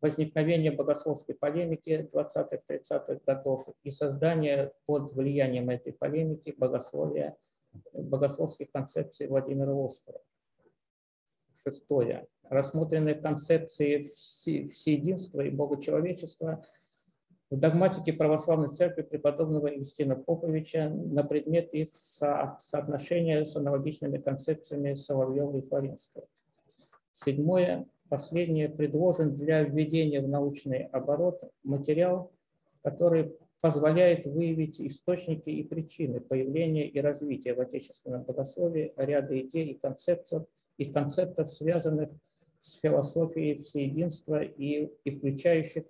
возникновение 0.00 0.70
богословской 0.70 1.34
полемики 1.34 2.08
20-30-х 2.12 3.20
годов 3.26 3.68
и 3.82 3.90
создание 3.90 4.72
под 4.86 5.12
влиянием 5.12 5.70
этой 5.70 5.92
полемики 5.92 6.54
богословия 6.56 7.36
богословских 7.92 8.70
концепций 8.70 9.28
Владимира 9.28 9.72
Оскара. 9.72 10.20
Шестое. 11.54 12.26
Рассмотрены 12.44 13.14
концепции 13.14 14.02
всеединства 14.02 15.42
и 15.42 15.50
богочеловечества 15.50 16.62
в 17.50 17.58
догматике 17.58 18.12
православной 18.12 18.68
церкви 18.68 19.02
преподобного 19.02 19.68
Юстина 19.68 20.16
Поповича 20.16 20.88
на 20.90 21.24
предмет 21.24 21.72
их 21.72 21.88
со 21.92 22.56
соотношения 22.60 23.44
с 23.44 23.56
аналогичными 23.56 24.18
концепциями 24.18 24.94
Соловьева 24.94 25.56
и 25.56 25.62
Флоренского. 25.62 26.26
Седьмое, 27.24 27.84
последнее, 28.08 28.68
предложен 28.68 29.34
для 29.34 29.64
введения 29.64 30.20
в 30.20 30.28
научный 30.28 30.84
оборот 30.84 31.42
материал, 31.64 32.30
который 32.82 33.34
позволяет 33.60 34.24
выявить 34.24 34.80
источники 34.80 35.50
и 35.50 35.64
причины 35.64 36.20
появления 36.20 36.88
и 36.88 37.00
развития 37.00 37.54
в 37.54 37.60
отечественном 37.60 38.22
богословии 38.22 38.92
ряда 38.96 39.36
идей 39.40 39.72
и 39.72 39.74
концептов, 39.74 40.46
и 40.76 40.84
концептов, 40.92 41.50
связанных 41.50 42.08
с 42.60 42.78
философией 42.78 43.56
всеединства 43.56 44.40
и, 44.40 44.88
и 45.02 45.10
включающих 45.10 45.86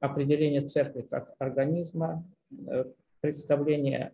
определение 0.00 0.66
церкви 0.66 1.00
как 1.00 1.34
организма, 1.38 2.28
э, 2.68 2.84
представление 3.22 4.12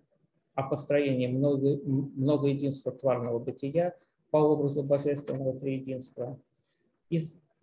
о 0.55 0.62
построении 0.62 1.27
много, 1.27 1.81
многоединства 1.85 2.93
тварного 2.93 3.40
бытия 3.40 3.97
по 4.35 4.38
образу 4.38 4.83
божественного 4.83 5.57
триединства 5.57 6.37
и, 7.09 7.20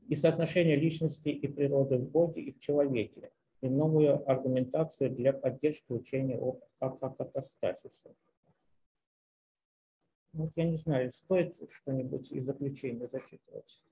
и 0.08 0.16
соотношение 0.16 0.78
личности 0.78 1.28
и 1.28 1.46
природы 1.46 1.98
в 1.98 2.10
Боге 2.10 2.44
и 2.44 2.54
в 2.54 2.60
человеке, 2.60 3.30
и 3.60 3.68
новую 3.68 4.26
аргументацию 4.32 5.12
для 5.12 5.34
поддержки 5.34 5.92
учения 5.92 6.38
об 6.38 6.62
апокатастасисе. 6.80 8.16
Вот 10.32 10.54
я 10.56 10.64
не 10.64 10.78
знаю, 10.78 11.12
стоит 11.12 11.58
что-нибудь 11.70 12.32
из 12.32 12.46
заключения 12.46 13.10
зачитывать. 13.10 13.86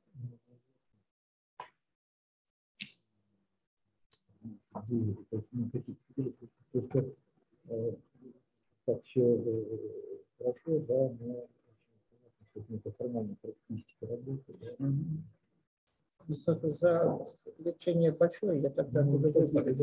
Так 8.85 9.03
все 9.03 9.67
хорошо, 10.37 10.79
да, 10.79 11.09
но 11.19 11.49
это 12.55 12.91
формально 12.91 13.35
характеристика 13.41 14.07
работы. 14.07 14.55
Да 14.61 14.75
за 16.27 17.25
лечение 17.57 18.11
большое, 18.19 18.61
я 18.61 18.69
тогда 18.69 19.03
ну, 19.03 19.11
буду 19.13 19.31
выборы. 19.31 19.75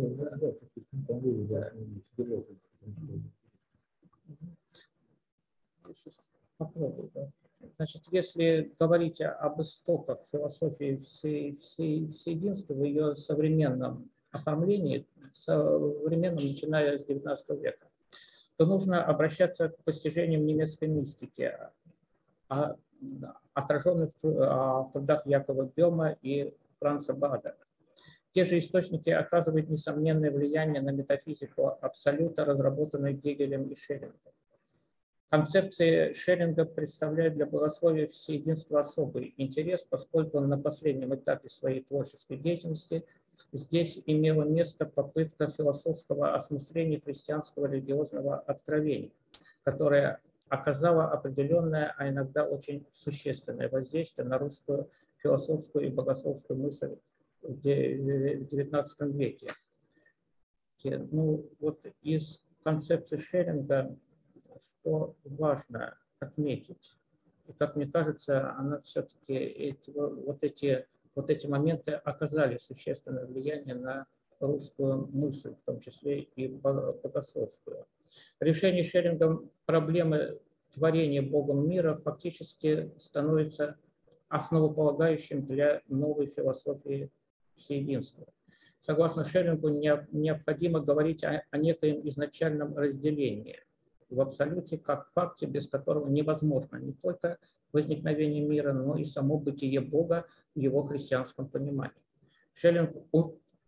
Попробую, 6.56 7.10
да. 7.14 7.30
Значит, 7.76 8.02
если 8.10 8.72
говорить 8.78 9.20
об 9.20 9.60
истоках 9.60 10.18
философии 10.30 10.96
всей, 10.96 11.56
всей, 11.56 12.08
всеединства 12.08 12.74
в 12.74 12.84
ее 12.84 13.16
современном 13.16 14.10
оформлении, 14.30 15.06
современном, 15.32 16.44
начиная 16.44 16.96
с 16.96 17.08
XIX 17.08 17.36
века, 17.60 17.88
то 18.56 18.66
нужно 18.66 19.04
обращаться 19.04 19.68
к 19.70 19.84
постижениям 19.84 20.46
немецкой 20.46 20.88
мистики, 20.88 21.52
а 22.48 22.76
отраженных 23.54 24.10
в 24.22 24.90
трудах 24.92 25.26
Якова 25.26 25.70
Бема 25.74 26.16
и 26.22 26.54
Франца 26.78 27.14
Бада. 27.14 27.56
Те 28.32 28.44
же 28.44 28.58
источники 28.58 29.08
оказывают 29.08 29.70
несомненное 29.70 30.30
влияние 30.30 30.82
на 30.82 30.90
метафизику 30.90 31.78
абсолюта, 31.80 32.44
разработанную 32.44 33.14
Гегелем 33.14 33.68
и 33.68 33.74
Шерингом. 33.74 34.32
Концепции 35.30 36.12
Шеринга 36.12 36.64
представляют 36.64 37.34
для 37.34 37.46
богословия 37.46 38.06
всеединства 38.06 38.80
особый 38.80 39.34
интерес, 39.38 39.84
поскольку 39.84 40.38
на 40.38 40.56
последнем 40.56 41.14
этапе 41.14 41.48
своей 41.48 41.82
творческой 41.82 42.36
деятельности 42.36 43.04
здесь 43.52 44.00
имела 44.06 44.44
место 44.44 44.86
попытка 44.86 45.48
философского 45.48 46.34
осмысления 46.34 47.00
христианского 47.00 47.66
религиозного 47.66 48.38
откровения, 48.38 49.10
которое 49.64 50.20
оказала 50.48 51.10
определенное, 51.10 51.94
а 51.96 52.08
иногда 52.08 52.44
очень 52.44 52.86
существенное 52.92 53.68
воздействие 53.68 54.28
на 54.28 54.38
русскую 54.38 54.90
философскую 55.18 55.86
и 55.86 55.90
богословскую 55.90 56.58
мысль 56.58 56.96
в 57.42 57.58
XIX 57.58 58.84
веке. 59.12 59.52
Ну, 60.84 61.50
вот 61.58 61.84
из 62.02 62.40
концепции 62.62 63.16
Шеринга, 63.16 63.96
что 64.60 65.16
важно 65.24 65.98
отметить, 66.20 66.96
и 67.48 67.52
как 67.52 67.76
мне 67.76 67.86
кажется, 67.86 68.52
она 68.52 68.80
все-таки 68.80 69.34
эти, 69.34 69.90
вот, 69.90 70.42
эти, 70.42 70.86
вот 71.14 71.30
эти 71.30 71.46
моменты 71.46 71.92
оказали 71.92 72.56
существенное 72.56 73.26
влияние 73.26 73.74
на 73.74 74.06
русскую 74.40 75.08
мысль, 75.12 75.54
в 75.54 75.64
том 75.64 75.80
числе 75.80 76.20
и 76.22 76.48
богословскую. 76.48 77.86
Решение 78.40 78.84
Шерингом 78.84 79.50
проблемы 79.64 80.38
творения 80.70 81.22
Богом 81.22 81.68
мира 81.68 82.00
фактически 82.04 82.92
становится 82.96 83.76
основополагающим 84.28 85.46
для 85.46 85.82
новой 85.88 86.26
философии 86.26 87.10
всеединства. 87.54 88.26
Согласно 88.78 89.24
Шерингу, 89.24 89.68
необходимо 89.68 90.80
говорить 90.80 91.24
о, 91.24 91.42
о 91.50 91.58
некоем 91.58 92.06
изначальном 92.06 92.76
разделении 92.76 93.58
в 94.10 94.20
абсолюте 94.20 94.78
как 94.78 95.10
факте, 95.12 95.46
без 95.46 95.68
которого 95.68 96.08
невозможно 96.08 96.76
не 96.76 96.92
только 96.92 97.38
возникновение 97.72 98.44
мира, 98.44 98.72
но 98.72 98.96
и 98.96 99.04
само 99.04 99.38
бытие 99.38 99.80
Бога 99.80 100.26
в 100.54 100.58
его 100.58 100.82
христианском 100.82 101.48
понимании. 101.48 101.96
Шеллинг 102.52 102.92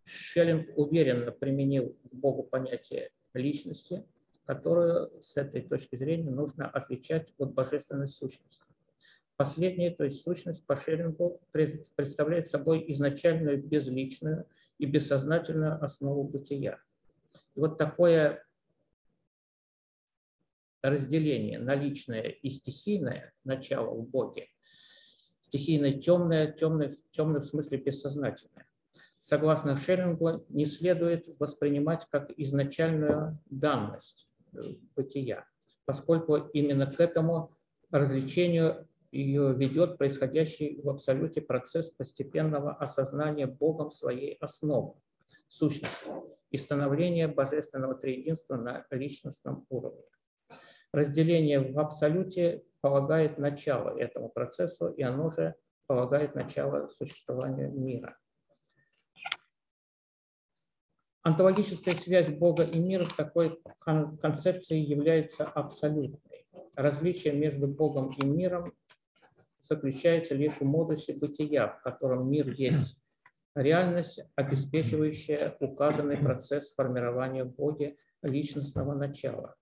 Шеллинг 0.09 0.69
уверенно 0.75 1.31
применил 1.31 1.95
к 2.09 2.13
Богу 2.13 2.43
понятие 2.43 3.11
личности, 3.33 4.03
которую 4.45 5.21
с 5.21 5.37
этой 5.37 5.61
точки 5.61 5.95
зрения 5.95 6.31
нужно 6.31 6.67
отличать 6.67 7.33
от 7.37 7.53
божественной 7.53 8.07
сущности. 8.07 8.63
Последняя, 9.37 9.91
то 9.91 10.03
есть 10.03 10.23
сущность 10.23 10.65
по 10.65 10.75
Шеллингу, 10.75 11.39
представляет 11.51 12.47
собой 12.47 12.83
изначальную 12.91 13.63
безличную 13.63 14.47
и 14.79 14.85
бессознательную 14.85 15.81
основу 15.83 16.23
бытия. 16.23 16.81
И 17.55 17.59
вот 17.59 17.77
такое 17.77 18.43
разделение 20.81 21.59
на 21.59 21.75
личное 21.75 22.23
и 22.23 22.49
стихийное 22.49 23.33
начало 23.43 23.93
в 23.93 24.09
Боге, 24.09 24.47
стихийное 25.41 25.93
темное, 25.93 26.51
темное, 26.51 26.91
темное 27.11 27.41
в 27.41 27.45
смысле 27.45 27.77
бессознательное, 27.77 28.68
согласно 29.29 29.75
Шеллингу, 29.75 30.43
не 30.49 30.65
следует 30.65 31.27
воспринимать 31.37 32.07
как 32.09 32.31
изначальную 32.35 33.39
данность 33.51 34.27
э, 34.53 34.57
бытия, 34.95 35.45
поскольку 35.85 36.37
именно 36.37 36.87
к 36.87 36.99
этому 36.99 37.55
развлечению 37.91 38.87
ее 39.11 39.53
ведет 39.53 39.99
происходящий 39.99 40.81
в 40.81 40.89
абсолюте 40.89 41.41
процесс 41.41 41.91
постепенного 41.91 42.73
осознания 42.73 43.45
Богом 43.45 43.91
своей 43.91 44.33
основы, 44.39 44.95
сущности 45.47 46.09
и 46.49 46.57
становления 46.57 47.27
божественного 47.27 47.93
триединства 47.93 48.55
на 48.55 48.87
личностном 48.89 49.67
уровне. 49.69 50.05
Разделение 50.91 51.59
в 51.59 51.77
абсолюте 51.77 52.63
полагает 52.81 53.37
начало 53.37 53.95
этому 53.95 54.29
процессу, 54.29 54.87
и 54.87 55.03
оно 55.03 55.29
же 55.29 55.53
полагает 55.85 56.33
начало 56.33 56.87
существованию 56.87 57.71
мира. 57.71 58.17
Онтологическая 61.29 61.93
связь 61.93 62.27
Бога 62.29 62.63
и 62.63 62.79
мира 62.79 63.03
в 63.03 63.15
такой 63.15 63.61
концепции 63.77 64.79
является 64.79 65.43
абсолютной. 65.43 66.47
Различие 66.75 67.33
между 67.33 67.67
Богом 67.67 68.09
и 68.17 68.25
миром 68.25 68.73
заключается 69.59 70.33
лишь 70.33 70.53
в 70.53 70.63
модусе 70.63 71.13
бытия, 71.21 71.67
в 71.67 71.83
котором 71.83 72.31
мир 72.31 72.49
есть 72.53 72.97
реальность, 73.53 74.21
обеспечивающая 74.37 75.55
указанный 75.59 76.17
процесс 76.17 76.73
формирования 76.73 77.43
в 77.43 77.53
Боге 77.53 77.97
личностного 78.23 78.95
начала. 78.95 79.53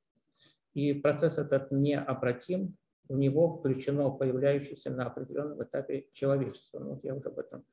И 0.74 0.94
процесс 0.94 1.38
этот 1.38 1.70
необратим, 1.70 2.78
в 3.10 3.18
него 3.18 3.58
включено 3.58 4.10
появляющееся 4.10 4.90
на 4.92 5.08
определенном 5.08 5.62
этапе 5.62 6.08
человечество. 6.14 6.80
Ну, 6.80 6.92
вот 6.92 7.04
я 7.04 7.14
уже 7.14 7.28
об 7.28 7.40
этом 7.40 7.66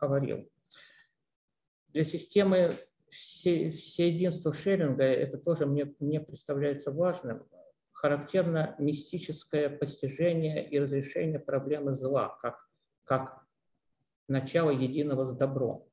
говорил. 0.00 0.50
Для 1.92 2.04
системы 2.04 2.70
все, 3.08 3.70
всеединства 3.70 4.52
шеринга 4.52 5.04
это 5.04 5.38
тоже 5.38 5.66
мне, 5.66 5.92
мне 5.98 6.20
представляется 6.20 6.92
важным. 6.92 7.46
Характерно 7.92 8.76
мистическое 8.78 9.68
постижение 9.68 10.68
и 10.68 10.78
разрешение 10.78 11.38
проблемы 11.38 11.92
зла, 11.92 12.38
как, 12.40 12.68
как 13.04 13.44
начало 14.28 14.70
единого 14.70 15.24
с 15.24 15.32
добром. 15.32 15.86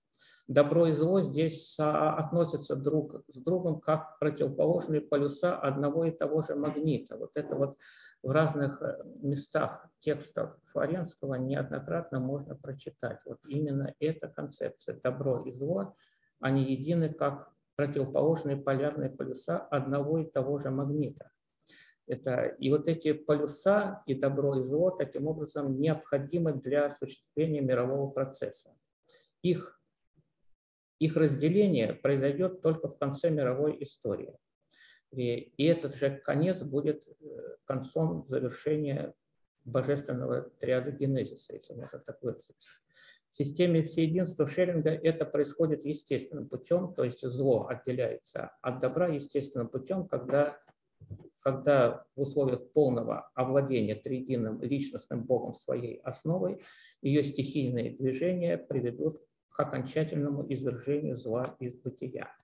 Добро 0.47 0.87
и 0.87 0.93
зло 0.93 1.19
здесь 1.19 1.75
относятся 1.77 2.77
друг 2.77 3.23
с 3.27 3.35
другом 3.35 3.81
как 3.81 4.17
противоположные 4.19 5.01
полюса 5.01 5.57
одного 5.57 6.05
и 6.05 6.11
того 6.11 6.41
же 6.41 6.55
магнита. 6.55 7.17
Вот 7.17 7.35
это 7.35 7.55
вот 7.55 7.77
в 8.23 8.31
разных 8.31 8.81
э, 8.81 9.03
местах 9.21 9.87
текстов 9.99 10.57
Флоренского 10.71 11.35
неоднократно 11.35 12.19
можно 12.19 12.55
прочитать. 12.55 13.19
Вот 13.25 13.39
именно 13.47 13.93
эта 13.99 14.27
концепция 14.27 14.99
добро 14.99 15.43
и 15.45 15.51
зло, 15.51 15.95
они 16.39 16.63
едины 16.63 17.13
как 17.13 17.51
противоположные 17.75 18.57
полярные 18.57 19.09
полюса 19.09 19.57
одного 19.57 20.19
и 20.19 20.29
того 20.29 20.57
же 20.57 20.71
магнита. 20.71 21.31
Это, 22.07 22.45
и 22.45 22.69
вот 22.69 22.87
эти 22.87 23.13
полюса 23.13 24.01
и 24.05 24.15
добро 24.15 24.59
и 24.59 24.63
зло 24.63 24.91
таким 24.91 25.27
образом 25.27 25.79
необходимы 25.79 26.53
для 26.53 26.85
осуществления 26.85 27.61
мирового 27.61 28.09
процесса. 28.09 28.73
Их, 29.41 29.81
их 30.99 31.17
разделение 31.17 31.93
произойдет 31.93 32.61
только 32.61 32.87
в 32.87 32.97
конце 32.97 33.29
мировой 33.29 33.83
истории. 33.83 34.37
И, 35.11 35.53
и 35.57 35.65
этот 35.65 35.95
же 35.95 36.21
конец 36.23 36.61
будет 36.61 37.07
э, 37.07 37.55
концом 37.65 38.25
завершения 38.27 39.13
божественного 39.63 40.49
триада 40.59 40.91
генезиса, 40.91 41.53
если 41.53 41.73
можно 41.73 41.99
так 41.99 42.21
выразиться. 42.21 42.69
В 43.31 43.35
системе 43.37 43.83
всеединства 43.83 44.47
Шеринга 44.47 44.89
это 44.89 45.25
происходит 45.25 45.85
естественным 45.85 46.47
путем, 46.47 46.93
то 46.93 47.03
есть 47.03 47.21
зло 47.21 47.67
отделяется 47.67 48.51
от 48.61 48.79
добра 48.79 49.07
естественным 49.07 49.69
путем, 49.69 50.07
когда 50.07 50.57
когда 51.39 52.05
в 52.15 52.21
условиях 52.23 52.71
полного 52.73 53.29
овладения 53.33 53.95
триединым 53.95 54.61
личностным 54.61 55.23
Богом 55.23 55.53
своей 55.53 56.01
основой 56.01 56.61
ее 57.01 57.23
стихийные 57.23 57.91
движения 57.91 58.57
приведут 58.57 59.21
к 59.47 59.59
окончательному 59.59 60.45
извержению 60.51 61.15
зла 61.15 61.55
из 61.59 61.75
бытия. 61.75 62.35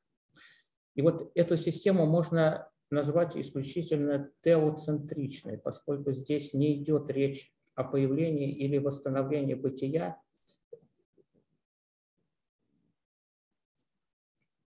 И 0.95 1.01
вот 1.01 1.31
эту 1.35 1.57
систему 1.57 2.05
можно 2.05 2.69
назвать 2.89 3.35
исключительно 3.35 4.31
теоцентричной, 4.41 5.57
поскольку 5.57 6.11
здесь 6.11 6.53
не 6.53 6.81
идет 6.81 7.09
речь 7.09 7.51
о 7.75 7.83
появлении 7.83 8.51
или 8.51 8.77
восстановлении 8.77 9.55
бытия 9.55 10.21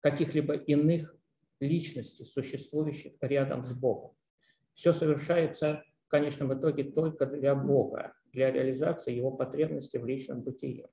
каких-либо 0.00 0.54
иных 0.54 1.16
личностей, 1.60 2.24
существующих 2.24 3.14
рядом 3.20 3.64
с 3.64 3.72
Богом. 3.72 4.12
Все 4.72 4.92
совершается 4.92 5.84
в 6.06 6.08
конечном 6.08 6.58
итоге 6.58 6.84
только 6.84 7.26
для 7.26 7.54
Бога, 7.54 8.12
для 8.32 8.50
реализации 8.50 9.14
его 9.14 9.30
потребностей 9.30 9.98
в 9.98 10.06
личном 10.06 10.42
бытии. 10.42 10.86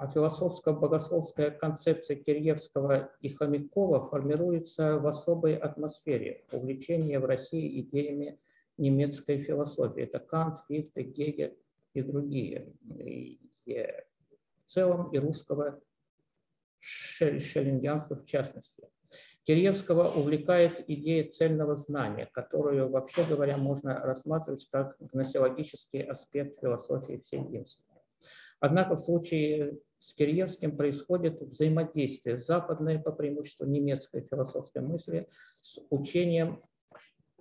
А 0.00 0.06
философско-богословская 0.06 1.50
концепция 1.50 2.16
Киреевского 2.16 3.12
и 3.20 3.28
Хомякова 3.28 4.08
формируется 4.08 4.96
в 4.96 5.06
особой 5.06 5.56
атмосфере 5.56 6.46
увлечения 6.52 7.20
в 7.20 7.26
России 7.26 7.82
идеями 7.82 8.40
немецкой 8.78 9.36
философии. 9.40 10.04
Это 10.04 10.18
Кант, 10.18 10.56
Фихте, 10.68 11.02
Гегель 11.02 11.58
и 11.92 12.00
другие. 12.00 12.72
И 12.96 13.40
в 14.64 14.70
целом 14.70 15.10
и 15.12 15.18
русского 15.18 15.78
шеллингианства 16.78 18.16
в 18.16 18.24
частности. 18.24 18.88
Киреевского 19.44 20.10
увлекает 20.12 20.82
идея 20.88 21.28
цельного 21.28 21.76
знания, 21.76 22.26
которую, 22.32 22.88
вообще 22.88 23.22
говоря, 23.28 23.58
можно 23.58 24.00
рассматривать 24.00 24.66
как 24.72 24.96
гносеологический 24.98 26.00
аспект 26.00 26.58
философии 26.58 27.18
всеединства. 27.18 27.84
Однако 28.60 28.96
в 28.96 29.00
случае 29.00 29.78
с 30.10 30.14
Киреевским 30.14 30.76
происходит 30.76 31.40
взаимодействие 31.40 32.36
западной, 32.36 32.98
по 32.98 33.12
преимуществу 33.12 33.64
немецкой 33.64 34.22
философской 34.22 34.82
мысли, 34.82 35.28
с 35.60 35.80
учением, 35.90 36.60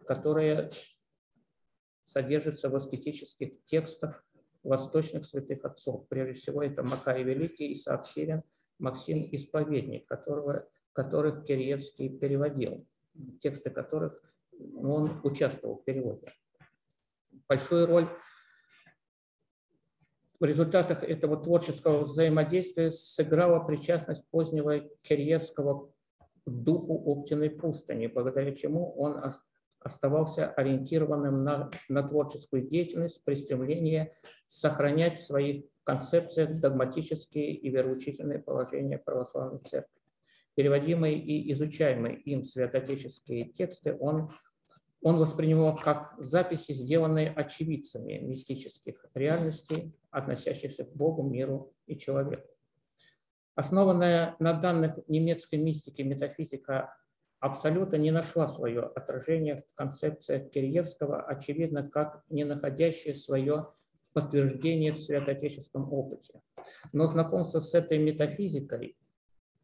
которое 0.05 0.71
содержится 2.03 2.69
в 2.69 2.75
аскетических 2.75 3.63
текстах 3.65 4.23
восточных 4.62 5.25
святых 5.25 5.65
отцов. 5.65 6.08
Прежде 6.10 6.34
всего 6.34 6.62
это 6.62 6.84
Макарий 6.84 7.23
Великий, 7.23 7.73
Исаак 7.73 8.05
Сирин– 8.05 8.43
Максим 8.77 9.27
Исповедник, 9.32 10.08
которого, 10.08 10.63
которых 10.93 11.45
Киреевский 11.45 12.10
переводил, 12.10 12.88
тексты 13.39 13.71
которых 13.71 14.21
ну, 14.51 14.93
он 14.93 15.21
участвовал 15.23 15.77
в 15.77 15.84
переводе. 15.86 16.32
Большую 17.47 17.88
роль 17.88 18.08
в 20.39 20.45
результатах 20.45 21.04
этого 21.04 21.38
творческого 21.38 22.04
взаимодействия 22.04 22.91
сыграла 22.91 23.60
причастность 23.60 24.25
позднего 24.32 24.80
Киреевского 25.02 25.91
к 26.45 26.49
духу 26.49 27.02
Оптиной 27.06 27.49
пустыни, 27.49 28.08
благодаря 28.08 28.54
чему 28.56 28.93
он 28.97 29.21
оставался 29.82 30.49
ориентированным 30.49 31.43
на, 31.43 31.71
на 31.89 32.04
творческую 32.04 32.67
деятельность 32.67 33.23
при 33.23 33.36
стремлении 33.36 34.13
сохранять 34.47 35.15
в 35.15 35.25
своих 35.25 35.63
концепциях 35.84 36.60
догматические 36.60 37.54
и 37.54 37.69
вероучительные 37.69 38.39
положения 38.39 38.97
православной 38.97 39.60
церкви. 39.60 39.99
Переводимые 40.56 41.17
и 41.17 41.52
изучаемые 41.52 42.17
им 42.17 42.43
святотеческие 42.43 43.45
тексты 43.45 43.95
он, 43.99 44.32
он 45.01 45.17
воспринимал 45.17 45.77
как 45.77 46.13
записи, 46.17 46.73
сделанные 46.73 47.31
очевидцами 47.31 48.19
мистических 48.19 49.05
реальностей, 49.13 49.93
относящихся 50.12 50.83
к 50.83 50.93
Богу, 50.93 51.23
миру 51.23 51.73
и 51.85 51.97
человеку. 51.97 52.47
Основанная 53.55 54.35
на 54.39 54.53
данных 54.53 54.99
немецкой 55.07 55.55
мистики 55.55 56.01
метафизика 56.01 56.95
абсолютно 57.39 57.95
не 57.95 58.12
нашла 58.12 58.47
свое 58.47 58.81
отражение 58.81 59.55
в 59.55 59.73
концепциях 59.75 60.49
Киреевского, 60.49 61.21
очевидно, 61.21 61.88
как 61.88 62.23
не 62.29 62.43
находящее 62.43 63.13
свое 63.15 63.67
подтверждение 64.13 64.91
в 64.91 64.99
святоотеческом 64.99 65.91
опыте. 65.93 66.41
Но 66.91 67.07
знакомство 67.07 67.59
с 67.59 67.73
этой 67.73 67.97
метафизикой 67.97 68.97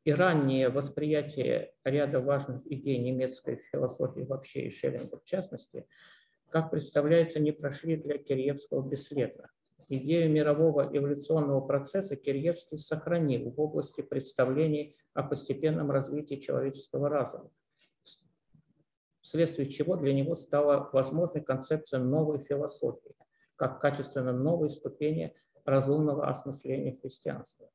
и 0.06 0.13
раннее 0.13 0.70
восприятие 0.70 1.74
ряда 1.84 2.20
важных 2.20 2.65
идей 2.72 3.00
немецкой 3.00 3.58
философии 3.72 4.22
вообще 4.22 4.68
и 4.68 4.70
Шеллинга 4.70 5.18
в 5.18 5.26
частности, 5.26 5.88
как 6.50 6.70
представляется, 6.70 7.39
не 7.39 7.52
прошли 7.52 7.98
для 7.98 8.20
Киреевского 8.20 8.88
бесследно. 8.88 9.50
Идею 9.89 10.32
мирового 10.32 10.89
эволюционного 10.96 11.62
процесса 11.62 12.15
Киреевский 12.15 12.78
сохранил 12.78 13.50
в 13.50 13.60
области 13.60 14.02
представлений 14.02 14.96
о 15.13 15.24
постепенном 15.24 15.89
развитии 15.91 16.36
человеческого 16.36 17.10
разума, 17.10 17.50
вследствие 19.22 19.70
чего 19.70 19.96
для 19.96 20.13
него 20.13 20.36
стала 20.36 20.88
возможной 20.94 21.44
концепция 21.44 22.00
новой 22.00 22.39
философии, 22.39 23.15
как 23.56 23.82
качественно 23.82 24.34
новой 24.34 24.70
ступени 24.70 25.36
разумного 25.65 26.28
осмысления 26.28 26.96
христианства. 26.96 27.70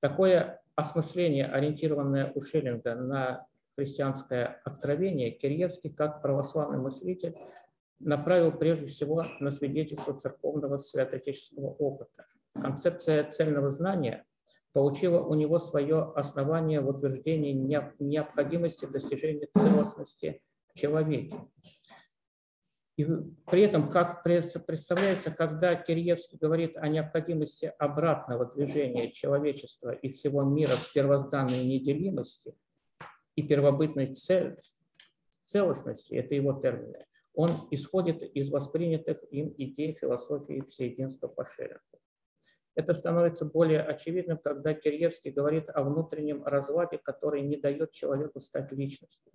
Такое 0.00 0.60
осмысление, 0.76 1.46
ориентированное 1.46 2.32
у 2.34 2.40
Шеллинга 2.40 2.94
на 2.94 3.46
христианское 3.74 4.60
откровение, 4.64 5.30
Кирьевский, 5.30 5.90
как 5.90 6.22
православный 6.22 6.78
мыслитель, 6.78 7.34
направил 8.00 8.52
прежде 8.52 8.86
всего 8.86 9.22
на 9.40 9.50
свидетельство 9.50 10.14
церковного 10.14 10.76
святоотеческого 10.76 11.68
опыта. 11.70 12.26
Концепция 12.54 13.28
цельного 13.30 13.70
знания 13.70 14.24
получила 14.72 15.20
у 15.20 15.34
него 15.34 15.58
свое 15.58 16.12
основание 16.14 16.80
в 16.80 16.88
утверждении 16.88 17.52
необходимости 17.98 18.86
достижения 18.86 19.48
целостности 19.54 20.42
человеке. 20.74 21.36
И 22.98 23.06
при 23.46 23.62
этом, 23.62 23.90
как 23.90 24.24
представляется, 24.24 25.30
когда 25.30 25.76
Киреевский 25.76 26.36
говорит 26.36 26.76
о 26.76 26.88
необходимости 26.88 27.72
обратного 27.78 28.52
движения 28.52 29.12
человечества 29.12 29.92
и 29.92 30.10
всего 30.10 30.42
мира 30.42 30.72
в 30.72 30.92
первозданной 30.92 31.64
неделимости 31.64 32.56
и 33.36 33.44
первобытной 33.44 34.16
целостности, 35.44 36.14
это 36.14 36.34
его 36.34 36.54
термины, 36.54 37.06
он 37.34 37.50
исходит 37.70 38.24
из 38.24 38.50
воспринятых 38.50 39.18
им 39.30 39.54
идей 39.56 39.96
философии 39.96 40.64
всеединства 40.66 41.28
по 41.28 41.44
Шерингу. 41.44 42.00
Это 42.74 42.94
становится 42.94 43.44
более 43.44 43.80
очевидным, 43.80 44.38
когда 44.38 44.74
Киреевский 44.74 45.30
говорит 45.30 45.68
о 45.68 45.84
внутреннем 45.84 46.42
разваде, 46.42 46.98
который 46.98 47.42
не 47.42 47.56
дает 47.58 47.92
человеку 47.92 48.40
стать 48.40 48.72
личностью. 48.72 49.32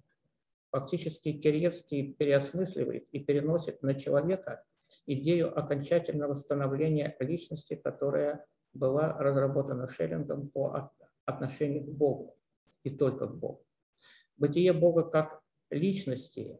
Фактически 0.74 1.34
Киреевский 1.34 2.14
переосмысливает 2.14 3.08
и 3.12 3.20
переносит 3.20 3.84
на 3.84 3.94
человека 3.94 4.64
идею 5.06 5.56
окончательного 5.56 6.34
становления 6.34 7.16
личности, 7.20 7.76
которая 7.76 8.44
была 8.74 9.16
разработана 9.20 9.86
Шеллингом 9.86 10.50
по 10.50 10.92
отношению 11.26 11.84
к 11.84 11.90
Богу 11.90 12.36
и 12.84 12.90
только 12.90 13.28
к 13.28 13.38
Богу. 13.38 13.64
Бытие 14.38 14.74
Бога 14.74 15.04
как 15.04 15.44
личности 15.70 16.58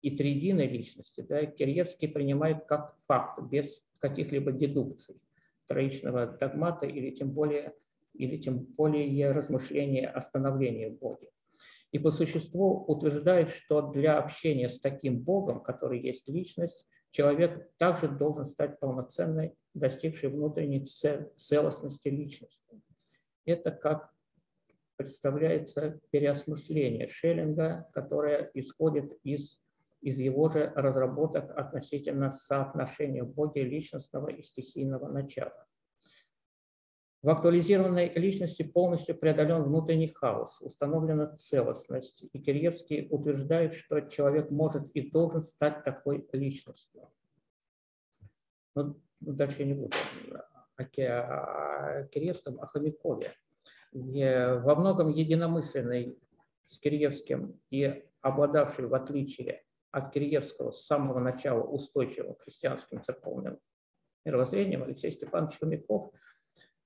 и 0.00 0.16
триединой 0.16 0.66
личности 0.66 1.20
да, 1.20 1.44
Киреевский 1.44 2.08
принимает 2.08 2.64
как 2.64 2.96
факт, 3.06 3.42
без 3.50 3.84
каких-либо 3.98 4.50
дедукций, 4.50 5.20
троичного 5.66 6.26
догмата 6.26 6.86
или 6.86 7.10
тем 7.10 7.32
более, 7.32 7.74
или 8.14 8.38
тем 8.38 8.60
более 8.60 9.30
размышления 9.30 10.08
о 10.08 10.22
становлении 10.22 10.88
в 10.88 10.98
Боге 10.98 11.33
и 11.94 11.98
по 12.00 12.10
существу 12.10 12.84
утверждает, 12.88 13.50
что 13.50 13.80
для 13.80 14.18
общения 14.18 14.68
с 14.68 14.80
таким 14.80 15.20
Богом, 15.20 15.62
который 15.62 16.00
есть 16.00 16.28
личность, 16.28 16.88
человек 17.12 17.70
также 17.76 18.08
должен 18.08 18.44
стать 18.44 18.80
полноценной, 18.80 19.54
достигшей 19.74 20.30
внутренней 20.30 20.84
целостности 21.36 22.08
личности. 22.08 22.82
Это 23.44 23.70
как 23.70 24.10
представляется 24.96 26.00
переосмысление 26.10 27.06
Шеллинга, 27.06 27.88
которое 27.92 28.50
исходит 28.54 29.16
из, 29.22 29.60
из 30.00 30.18
его 30.18 30.48
же 30.48 30.72
разработок 30.74 31.56
относительно 31.56 32.32
соотношения 32.32 33.22
в 33.22 33.32
Боге 33.32 33.62
личностного 33.62 34.30
и 34.30 34.42
стихийного 34.42 35.06
начала. 35.06 35.64
В 37.24 37.30
актуализированной 37.30 38.12
личности 38.16 38.62
полностью 38.62 39.16
преодолен 39.16 39.62
внутренний 39.62 40.08
хаос, 40.08 40.60
установлена 40.60 41.34
целостность, 41.36 42.26
и 42.30 42.38
Киреевский 42.38 43.08
утверждает, 43.10 43.72
что 43.72 44.02
человек 44.02 44.50
может 44.50 44.90
и 44.90 45.10
должен 45.10 45.42
стать 45.42 45.84
такой 45.84 46.28
личностью. 46.32 47.08
Ну, 48.74 49.00
дальше 49.20 49.60
я 49.60 49.64
не 49.64 49.72
буду 49.72 49.96
о 50.76 50.84
Киреевском, 50.84 52.60
о 52.60 52.66
Хомякове. 52.66 53.32
Во 53.92 54.74
многом 54.74 55.10
единомысленный 55.10 56.18
с 56.66 56.78
Киреевским 56.78 57.58
и 57.70 58.04
обладавший, 58.20 58.86
в 58.86 58.94
отличие 58.94 59.64
от 59.92 60.12
Киреевского, 60.12 60.72
с 60.72 60.84
самого 60.84 61.20
начала 61.20 61.62
устойчивым 61.62 62.36
христианским 62.36 63.02
церковным 63.02 63.58
мировоззрением, 64.26 64.82
Алексей 64.82 65.10
Степанович 65.10 65.58
Хомяков– 65.58 66.10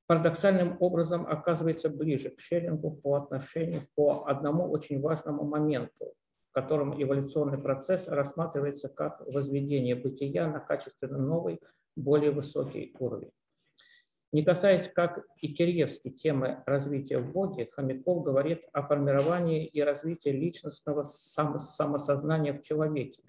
парадоксальным 0.08 0.78
образом 0.80 1.26
оказывается 1.28 1.90
ближе 1.90 2.30
к 2.30 2.40
Шеллингу 2.40 2.90
по 2.90 3.16
отношению 3.16 3.82
по 3.94 4.24
одному 4.26 4.64
очень 4.70 5.00
важному 5.02 5.44
моменту, 5.44 6.14
в 6.50 6.54
котором 6.54 7.00
эволюционный 7.00 7.58
процесс 7.58 8.08
рассматривается 8.08 8.88
как 8.88 9.20
возведение 9.26 9.94
бытия 9.94 10.48
на 10.48 10.60
качественно 10.60 11.18
новый, 11.18 11.60
более 11.94 12.30
высокий 12.30 12.96
уровень. 12.98 13.32
Не 14.32 14.42
касаясь, 14.42 14.88
как 14.88 15.26
и 15.42 15.52
Кирьевский, 15.52 16.10
темы 16.10 16.62
развития 16.64 17.18
в 17.18 17.30
Боге, 17.30 17.68
Хомяков 17.70 18.24
говорит 18.24 18.64
о 18.72 18.82
формировании 18.82 19.66
и 19.66 19.82
развитии 19.82 20.30
личностного 20.30 21.02
самосознания 21.02 22.54
в 22.54 22.62
человеке 22.62 23.22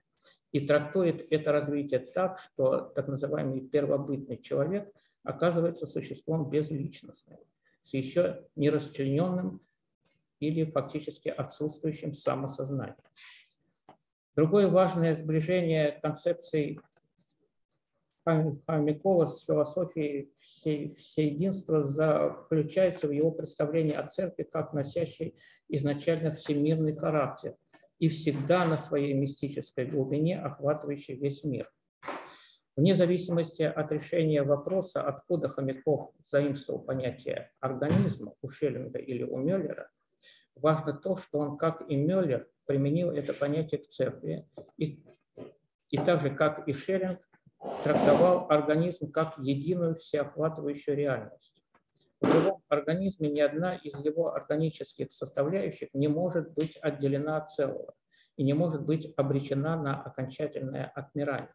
и 0.53 0.65
трактует 0.65 1.27
это 1.29 1.51
развитие 1.51 1.99
так, 1.99 2.39
что 2.39 2.79
так 2.95 3.09
называемый 3.09 3.67
первобытный 3.67 4.37
человек– 4.37 4.89
оказывается 5.23 5.85
существом 5.85 6.49
безличностным, 6.49 7.39
с 7.81 7.93
еще 7.93 8.47
не 8.55 8.69
расчлененным 8.69 9.61
или 10.39 10.65
фактически 10.65 11.29
отсутствующим 11.29 12.13
самосознанием. 12.13 12.95
Другое 14.35 14.69
важное 14.69 15.15
сближение 15.15 15.99
концепций 16.01 16.79
Хомякова 18.23 19.25
с 19.25 19.43
философией 19.43 20.31
всеединства 20.37 21.83
заключается 21.83 23.07
в 23.07 23.11
его 23.11 23.31
представлении 23.31 23.95
о 23.95 24.07
церкви 24.07 24.43
как 24.43 24.73
носящей 24.73 25.35
изначально 25.67 26.31
всемирный 26.31 26.95
характер 26.95 27.55
и 27.97 28.07
всегда 28.07 28.65
на 28.65 28.77
своей 28.77 29.13
мистической 29.13 29.85
глубине 29.85 30.39
охватывающей 30.39 31.15
весь 31.15 31.43
мир– 31.43 31.71
Вне 32.79 32.95
зависимости 32.95 33.63
от 33.63 33.91
решения 33.91 34.41
вопроса, 34.41 35.01
откуда 35.01 35.49
Хомяков 35.49 36.11
заимствовал 36.23 36.79
понятие 36.79 37.51
организма 37.59 38.35
у 38.41 38.47
Шеллинга 38.47 38.99
или 38.99 39.21
у 39.23 39.35
Мюллера, 39.35 39.89
важно 40.55 40.93
то, 40.93 41.17
что 41.17 41.39
он, 41.39 41.57
как 41.57 41.81
и 41.89 41.97
Мюллер, 41.97 42.47
применил 42.65 43.11
это 43.11 43.33
понятие 43.33 43.81
к 43.81 43.87
церкви 43.87 44.47
и, 44.77 45.03
и 45.89 45.97
так 45.97 46.21
же, 46.21 46.33
как 46.33 46.69
и 46.69 46.71
Шеллинг, 46.71 47.19
трактовал 47.83 48.45
организм 48.49 49.11
как 49.11 49.37
единую 49.39 49.95
всеохватывающую 49.95 50.95
реальность. 50.95 51.61
В 52.21 52.31
живом 52.31 52.63
организме 52.69 53.29
ни 53.29 53.41
одна 53.41 53.75
из 53.75 53.99
его 53.99 54.33
органических 54.33 55.11
составляющих 55.11 55.89
не 55.91 56.07
может 56.07 56.53
быть 56.53 56.77
отделена 56.77 57.39
от 57.39 57.51
целого 57.51 57.93
и 58.37 58.43
не 58.45 58.53
может 58.53 58.85
быть 58.85 59.13
обречена 59.17 59.75
на 59.75 60.01
окончательное 60.01 60.85
отмирание. 60.95 61.53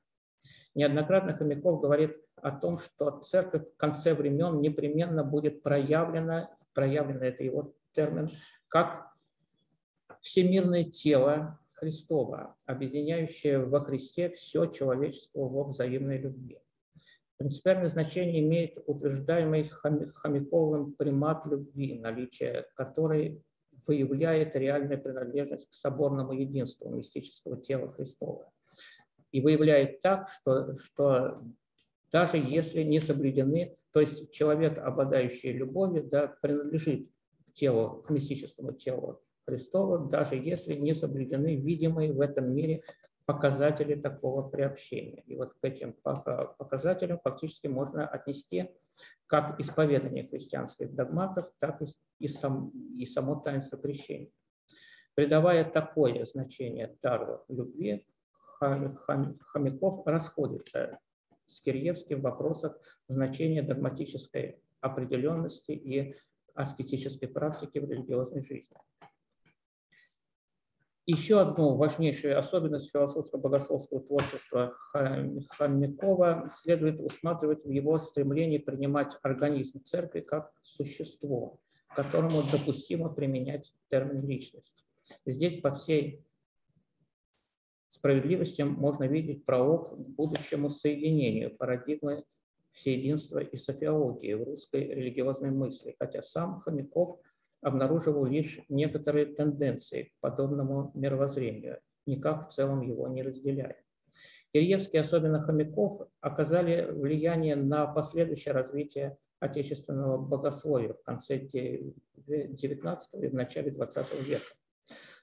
Неоднократно 0.74 1.32
Хомяков 1.32 1.80
говорит 1.80 2.20
о 2.36 2.50
том, 2.50 2.78
что 2.78 3.20
церковь 3.20 3.62
в 3.62 3.76
конце 3.76 4.12
времен 4.14 4.60
непременно 4.60 5.22
будет 5.22 5.62
проявлена, 5.62 6.50
проявлена 6.74 7.26
это 7.26 7.44
его 7.44 7.74
термин, 7.92 8.30
как 8.66 9.12
всемирное 10.20 10.84
тело 10.84 11.60
Христова, 11.74 12.56
объединяющее 12.66 13.58
во 13.64 13.80
Христе 13.80 14.30
все 14.30 14.66
человечество 14.66 15.48
во 15.48 15.64
взаимной 15.64 16.18
любви. 16.18 16.58
Принципиальное 17.36 17.88
значение 17.88 18.40
имеет 18.40 18.78
утверждаемый 18.86 19.68
Хомяковым 19.68 20.92
примат 20.94 21.46
любви, 21.46 21.98
наличие 22.00 22.66
которой 22.74 23.44
выявляет 23.86 24.56
реальную 24.56 25.02
принадлежность 25.02 25.68
к 25.68 25.72
соборному 25.72 26.32
единству 26.32 26.88
мистического 26.90 27.60
тела 27.60 27.88
Христова 27.90 28.50
и 29.34 29.40
выявляет 29.40 29.98
так, 30.00 30.28
что, 30.28 30.72
что 30.74 31.40
даже 32.12 32.36
если 32.36 32.84
не 32.84 33.00
соблюдены, 33.00 33.76
то 33.92 33.98
есть 33.98 34.30
человек, 34.30 34.78
обладающий 34.78 35.50
любовью, 35.50 36.04
да, 36.04 36.28
принадлежит 36.40 37.08
к 37.48 37.52
телу, 37.52 38.04
к 38.06 38.10
мистическому 38.10 38.74
телу 38.74 39.24
Христова, 39.44 40.08
даже 40.08 40.36
если 40.36 40.74
не 40.74 40.94
соблюдены 40.94 41.56
видимые 41.56 42.12
в 42.12 42.20
этом 42.20 42.54
мире 42.54 42.82
показатели 43.26 43.96
такого 43.96 44.48
приобщения. 44.48 45.24
И 45.26 45.34
вот 45.34 45.52
к 45.54 45.64
этим 45.64 45.92
показателям 45.94 47.18
фактически 47.18 47.66
можно 47.66 48.06
отнести 48.06 48.70
как 49.26 49.58
исповедание 49.58 50.24
христианских 50.24 50.94
догматов, 50.94 51.50
так 51.58 51.82
и, 51.82 51.86
и, 52.20 52.28
сам, 52.28 52.70
и 52.96 53.04
само 53.04 53.34
таинство 53.34 53.78
крещения. 53.80 54.30
Придавая 55.16 55.64
такое 55.68 56.24
значение 56.24 56.96
дару 57.02 57.42
любви, 57.48 58.06
Хомяков 59.52 60.06
расходится 60.06 60.98
с 61.46 61.60
Кирьевским 61.60 62.20
в 62.20 62.22
вопросах 62.22 62.78
значения 63.08 63.62
догматической 63.62 64.60
определенности 64.80 65.72
и 65.72 66.14
аскетической 66.54 67.28
практики 67.28 67.78
в 67.78 67.90
религиозной 67.90 68.42
жизни. 68.44 68.76
Еще 71.06 71.38
одну 71.38 71.76
важнейшую 71.76 72.38
особенность 72.38 72.90
философско-богословского 72.90 74.00
творчества 74.00 74.72
Хомякова 75.50 76.46
следует 76.48 76.98
усматривать 76.98 77.62
в 77.64 77.68
его 77.68 77.98
стремлении 77.98 78.56
принимать 78.56 79.18
организм 79.22 79.84
церкви 79.84 80.20
как 80.20 80.50
существо, 80.62 81.60
которому 81.94 82.42
допустимо 82.50 83.10
применять 83.10 83.74
термин 83.90 84.26
личность. 84.26 84.86
Здесь 85.26 85.60
по 85.60 85.72
всей 85.72 86.24
справедливости 88.04 88.60
можно 88.60 89.04
видеть 89.04 89.46
пролог 89.46 89.88
к 89.88 89.96
будущему 89.96 90.68
соединению 90.68 91.56
парадигмы 91.56 92.24
всеединства 92.72 93.38
и 93.38 93.56
софиологии 93.56 94.34
в 94.34 94.44
русской 94.44 94.88
религиозной 94.88 95.50
мысли, 95.50 95.96
хотя 95.98 96.20
сам 96.20 96.60
Хомяков 96.60 97.18
обнаруживал 97.62 98.26
лишь 98.26 98.60
некоторые 98.68 99.24
тенденции 99.24 100.02
к 100.02 100.20
подобному 100.20 100.90
мировоззрению, 100.94 101.78
никак 102.04 102.46
в 102.46 102.52
целом 102.52 102.82
его 102.82 103.08
не 103.08 103.22
разделяя. 103.22 103.82
Киреевский, 104.52 105.00
особенно 105.00 105.40
Хомяков, 105.40 106.06
оказали 106.20 106.86
влияние 106.90 107.56
на 107.56 107.86
последующее 107.86 108.52
развитие 108.52 109.16
отечественного 109.40 110.18
богословия 110.18 110.92
в 110.92 111.02
конце 111.04 111.38
XIX 111.38 111.88
и 113.14 113.28
в 113.28 113.34
начале 113.34 113.70
XX 113.70 114.22
века. 114.22 114.52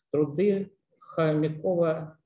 Труды 0.09 0.73
Хомякова 0.97 2.17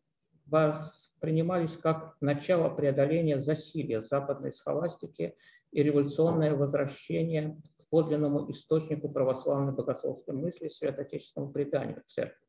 воспринимались 0.46 1.78
как 1.78 2.16
начало 2.22 2.70
преодоления 2.70 3.39
засилия 3.39 4.02
западной 4.02 4.52
схоластики 4.52 5.36
и 5.72 5.84
революционное 5.84 6.56
возвращение 6.56 7.58
к 7.78 7.89
подлинному 7.89 8.50
источнику 8.52 9.10
православной 9.10 9.74
богословской 9.74 10.36
мысли 10.36 10.68
святоотечественному 10.68 11.52
преданию 11.52 12.04
церкви. 12.06 12.46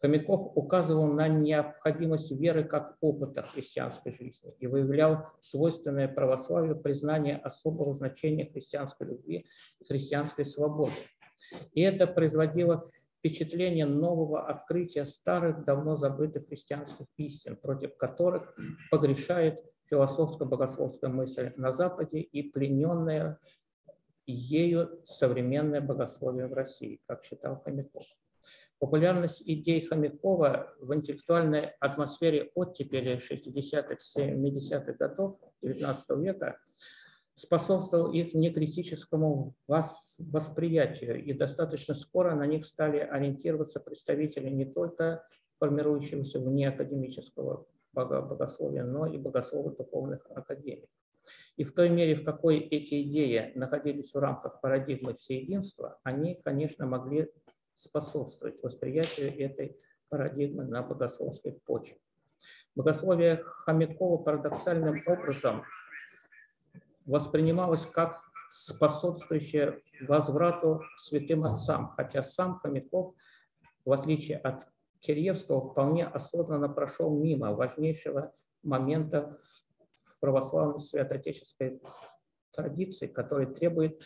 Хомяков 0.00 0.52
указывал 0.54 1.08
на 1.08 1.26
необходимость 1.26 2.30
веры 2.30 2.62
как 2.62 2.96
опыта 3.00 3.42
христианской 3.42 4.12
жизни 4.12 4.54
и 4.60 4.68
выявлял 4.68 5.26
свойственное 5.40 6.06
православию 6.06 6.76
признание 6.76 7.36
особого 7.36 7.92
значения 7.92 8.46
христианской 8.46 9.08
любви 9.08 9.46
и 9.80 9.84
христианской 9.84 10.44
свободы. 10.44 10.92
И 11.72 11.80
это 11.80 12.06
производило 12.06 12.82
впечатление 13.18 13.86
нового 13.86 14.48
открытия 14.48 15.04
старых, 15.04 15.64
давно 15.64 15.96
забытых 15.96 16.46
христианских 16.46 17.06
истин, 17.16 17.56
против 17.56 17.96
которых 17.96 18.54
погрешает 18.90 19.62
философско-богословская 19.90 21.08
мысль 21.08 21.52
на 21.56 21.72
Западе 21.72 22.20
и 22.20 22.42
плененная 22.50 23.38
ею 24.26 25.00
современное 25.04 25.80
богословие 25.80 26.46
в 26.46 26.52
России, 26.52 27.00
как 27.06 27.24
считал 27.24 27.60
Хомяков. 27.62 28.04
Популярность 28.78 29.42
идей 29.44 29.80
Хомякова 29.80 30.72
в 30.78 30.94
интеллектуальной 30.94 31.72
атмосфере 31.80 32.52
оттепели 32.54 33.16
60-х, 33.16 33.96
70-х 34.16 34.92
годов 34.92 35.40
XIX 35.64 35.96
века 36.22 36.58
способствовал 37.38 38.10
их 38.10 38.34
некритическому 38.34 39.54
восприятию, 39.68 41.24
и 41.24 41.32
достаточно 41.32 41.94
скоро 41.94 42.34
на 42.34 42.46
них 42.46 42.64
стали 42.64 42.98
ориентироваться 42.98 43.78
представители 43.78 44.50
не 44.50 44.64
только 44.64 45.24
формирующегося 45.60 46.40
вне 46.40 46.68
академического 46.68 47.66
богословия, 47.92 48.82
но 48.82 49.06
и 49.06 49.18
богословов 49.18 49.76
духовных 49.76 50.26
академий. 50.34 50.88
И 51.56 51.62
в 51.62 51.72
той 51.74 51.90
мере, 51.90 52.16
в 52.16 52.24
какой 52.24 52.58
эти 52.58 53.02
идеи 53.02 53.52
находились 53.54 54.12
в 54.14 54.18
рамках 54.18 54.60
парадигмы 54.60 55.14
всеединства, 55.14 56.00
они, 56.02 56.40
конечно, 56.44 56.86
могли 56.86 57.30
способствовать 57.74 58.60
восприятию 58.64 59.38
этой 59.38 59.78
парадигмы 60.08 60.64
на 60.64 60.82
богословской 60.82 61.52
почве. 61.64 61.98
Богословие 62.74 63.36
Хомякова 63.36 64.22
парадоксальным 64.24 64.96
образом 65.06 65.62
воспринималось 67.08 67.86
как 67.86 68.20
способствующее 68.50 69.80
возврату 70.02 70.82
к 70.96 71.00
святым 71.00 71.44
отцам, 71.44 71.88
хотя 71.96 72.22
сам 72.22 72.58
Хомяков, 72.58 73.14
в 73.84 73.92
отличие 73.92 74.38
от 74.38 74.68
Киреевского, 75.00 75.70
вполне 75.70 76.06
осознанно 76.06 76.68
прошел 76.68 77.10
мимо 77.18 77.54
важнейшего 77.54 78.32
момента 78.62 79.38
в 80.04 80.20
православной 80.20 80.80
святоотеческой 80.80 81.80
традиции, 82.52 83.06
который 83.06 83.46
требует 83.46 84.02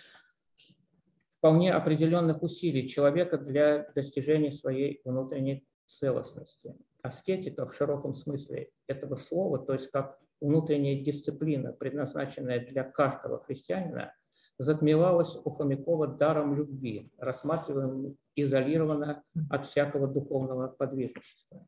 вполне 1.38 1.72
определенных 1.72 2.42
усилий 2.42 2.88
человека 2.88 3.38
для 3.38 3.90
достижения 3.94 4.52
своей 4.52 5.00
внутренней 5.04 5.66
целостности. 5.86 6.76
Аскетика 7.02 7.66
в 7.66 7.74
широком 7.74 8.14
смысле 8.14 8.70
этого 8.86 9.16
слова, 9.16 9.58
то 9.58 9.72
есть 9.72 9.90
как 9.90 10.21
внутренняя 10.42 11.00
дисциплина, 11.00 11.72
предназначенная 11.72 12.66
для 12.66 12.82
каждого 12.82 13.40
христианина, 13.40 14.12
затмевалась 14.58 15.36
у 15.36 15.50
Хомякова 15.50 16.08
даром 16.08 16.54
любви, 16.56 17.10
рассматриваемым 17.18 18.16
изолированно 18.34 19.22
от 19.50 19.66
всякого 19.66 20.08
духовного 20.08 20.68
подвижничества. 20.68 21.66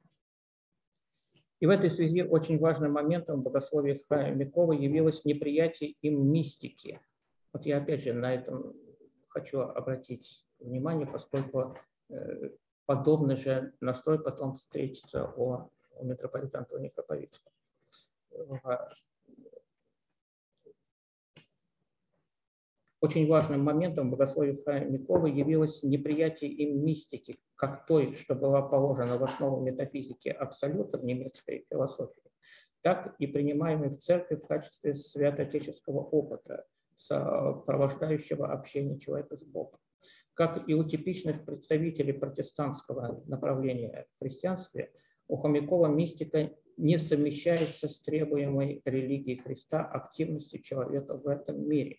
И 1.61 1.67
в 1.67 1.71
этой 1.71 1.89
связи 1.89 2.23
очень 2.23 2.59
важным 2.59 2.93
моментом 2.93 3.41
в 3.41 3.45
богословии 3.45 4.01
Хомякова 4.09 4.73
явилось 4.73 5.25
неприятие 5.25 5.95
им 6.03 6.31
мистики. 6.31 7.01
Вот 7.53 7.65
я 7.67 7.79
опять 7.79 8.03
же 8.03 8.13
на 8.13 8.35
этом 8.35 8.75
хочу 9.29 9.61
обратить 9.61 10.45
внимание, 10.59 11.07
поскольку 11.07 11.77
э, 12.11 12.51
подобный 12.87 13.37
же 13.37 13.73
настрой 13.81 14.23
потом 14.23 14.55
встретится 14.55 15.33
у, 15.37 15.71
у 15.97 16.05
митрополита 16.05 16.59
Антония 16.59 16.91
Храповицкого. 16.91 17.54
Очень 23.05 23.29
важным 23.29 23.63
моментом 23.63 24.09
в 24.09 24.13
богословии 24.13 24.57
Хомякова 24.65 25.27
явилось 25.27 25.83
неприятие 25.83 26.51
им 26.51 26.83
мистики, 26.87 27.37
как 27.55 27.85
той, 27.85 28.15
что 28.15 28.35
была 28.35 28.63
положена 28.63 29.19
в 29.19 29.25
основу 29.25 29.61
метафизики 29.61 30.31
абсолюта 30.31 30.97
в 30.97 31.05
немецкой 31.05 31.67
философии, 31.69 32.23
так 32.81 33.15
и 33.19 33.27
принимаемой 33.27 33.91
в 33.91 33.99
церкви 33.99 34.37
в 34.37 34.47
качестве 34.47 34.95
святоотеческого 34.95 36.01
опыта, 36.01 36.65
сопровождающего 36.95 38.51
общение 38.51 38.99
человека 38.99 39.37
с 39.37 39.45
Богом. 39.45 39.79
Как 40.33 40.67
и 40.67 40.73
у 40.73 40.83
типичных 40.83 41.45
представителей 41.45 42.15
протестантского 42.15 43.23
направления 43.27 44.07
в 44.17 44.21
христианстве, 44.21 44.91
у 45.29 45.37
Хомякова 45.37 45.89
мистика 45.89 46.51
не 46.77 46.99
совмещается 46.99 47.89
с 47.89 48.01
требуемой 48.01 48.83
религией 48.85 49.39
Христа 49.39 49.85
активностью 49.85 50.63
человека 50.63 51.15
в 51.15 51.29
этом 51.29 51.69
мире, 51.69 51.99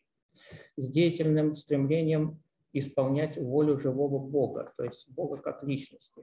с 0.77 0.89
деятельным 0.89 1.51
стремлением 1.51 2.41
исполнять 2.73 3.37
волю 3.37 3.77
живого 3.77 4.19
Бога, 4.19 4.73
то 4.75 4.83
есть 4.83 5.09
Бога 5.09 5.37
как 5.37 5.63
личности. 5.63 6.21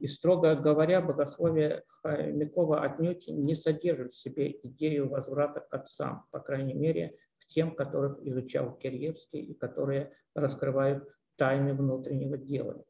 И 0.00 0.06
строго 0.06 0.54
говоря, 0.54 1.00
богословие 1.00 1.82
Хомякова 2.02 2.82
отнюдь 2.82 3.26
не 3.28 3.54
содержит 3.54 4.12
в 4.12 4.20
себе 4.20 4.58
идею 4.62 5.08
возврата 5.08 5.60
к 5.60 5.72
отцам, 5.72 6.26
по 6.30 6.40
крайней 6.40 6.74
мере, 6.74 7.16
тем, 7.48 7.74
которых 7.74 8.18
изучал 8.20 8.76
Кирьевский 8.76 9.40
и 9.40 9.54
которые 9.54 10.12
раскрывают 10.34 11.08
тайны 11.36 11.74
внутреннего 11.74 12.36
дела. 12.36 12.84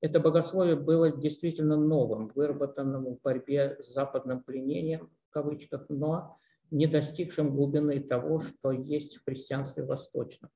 Это 0.00 0.20
богословие 0.20 0.76
было 0.76 1.10
действительно 1.10 1.76
новым, 1.76 2.28
выработанным 2.28 3.06
в 3.06 3.20
борьбе 3.20 3.76
с 3.80 3.92
западным 3.92 4.42
пленением, 4.42 5.10
в 5.28 5.30
кавычках, 5.30 5.86
но 5.88 6.38
не 6.70 6.86
достигшим 6.86 7.54
глубины 7.54 8.00
того, 8.00 8.38
что 8.38 8.70
есть 8.70 9.16
в 9.16 9.24
христианстве 9.24 9.84
восточном. 9.84 10.50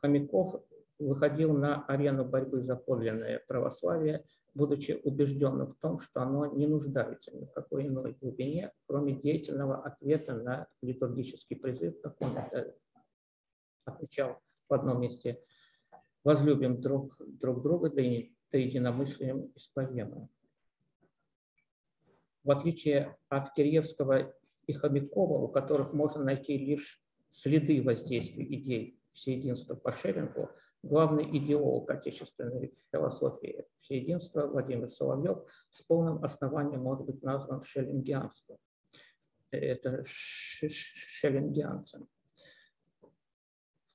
Хомяков 0.00 0.62
выходил 1.00 1.52
на 1.52 1.84
арену 1.86 2.24
борьбы 2.24 2.60
за 2.60 2.76
подлинное 2.76 3.42
православие, 3.48 4.24
будучи 4.54 5.00
убежденным 5.02 5.72
в 5.72 5.76
том, 5.78 5.98
что 5.98 6.22
оно 6.22 6.46
не 6.46 6.66
нуждается 6.66 7.34
ни 7.36 7.46
в 7.46 7.52
какой 7.52 7.86
иной 7.86 8.16
глубине, 8.20 8.72
кроме 8.86 9.14
деятельного 9.14 9.82
ответа 9.82 10.34
на 10.34 10.68
литургический 10.82 11.56
призыв, 11.56 12.00
как 12.02 12.20
он 12.20 12.36
это 12.36 12.76
отмечал 13.84 14.38
в 14.68 14.74
одном 14.74 15.00
месте, 15.00 15.42
возлюбим 16.22 16.80
друг, 16.80 17.16
друг 17.18 17.62
друга, 17.62 17.90
да, 17.90 18.02
и, 18.02 18.32
единомыслием 18.58 19.52
исповедуем. 19.54 20.28
В 22.42 22.50
отличие 22.50 23.16
от 23.28 23.52
Киреевского 23.52 24.34
и 24.66 24.72
Хомякова, 24.72 25.38
у 25.38 25.48
которых 25.48 25.92
можно 25.92 26.24
найти 26.24 26.56
лишь 26.56 27.02
следы 27.28 27.82
воздействия 27.82 28.44
идей 28.44 28.98
всеединства 29.12 29.74
по 29.74 29.92
Шерингу, 29.92 30.50
главный 30.82 31.24
идеолог 31.38 31.90
отечественной 31.90 32.74
философии 32.90 33.66
всеединства 33.78 34.46
Владимир 34.46 34.88
Соловьев 34.88 35.38
с 35.70 35.82
полным 35.82 36.24
основанием 36.24 36.82
может 36.82 37.06
быть 37.06 37.22
назван 37.22 37.62
шеллингианством. 37.62 38.58
Это 39.50 40.02
шеллингианцем. 40.06 42.08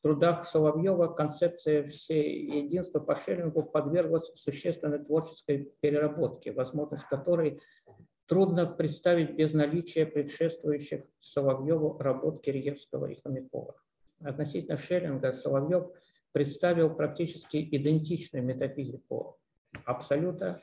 Трудах 0.06 0.44
Соловьева 0.44 1.08
концепция 1.08 1.88
всеединства 1.88 3.00
по 3.00 3.16
Шеллингу 3.16 3.64
подверглась 3.64 4.32
существенной 4.36 5.04
творческой 5.04 5.74
переработке, 5.80 6.52
возможность 6.52 7.06
которой 7.06 7.60
трудно 8.28 8.68
представить 8.68 9.32
без 9.32 9.54
наличия 9.54 10.06
предшествующих 10.06 11.06
Соловьеву 11.18 11.98
работ 11.98 12.44
Киреевского 12.44 13.08
и 13.08 13.20
Хомякова. 13.20 13.76
Относительно 14.20 14.78
Шеллинга 14.78 15.32
Соловьев– 15.32 15.88
представил 16.34 16.94
практически 16.94 17.68
идентичную 17.72 18.44
метафизику 18.44 19.40
абсолюта, 19.86 20.62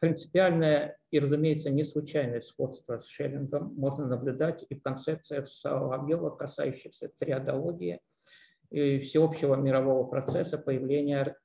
Принципиальное 0.00 0.96
и, 1.10 1.18
разумеется, 1.18 1.68
не 1.68 1.84
случайное 1.84 2.40
сходство 2.40 2.98
с 2.98 3.06
Шеллингом 3.06 3.74
можно 3.74 4.06
наблюдать 4.06 4.64
и 4.68 4.74
в 4.74 4.82
концепциях 4.82 5.46
Соловьева, 5.46 6.30
касающихся 6.30 7.10
триадологии 7.18 8.00
всеобщего 8.70 9.56
мирового 9.56 10.04
процесса 10.04 10.58
появления 10.58 11.36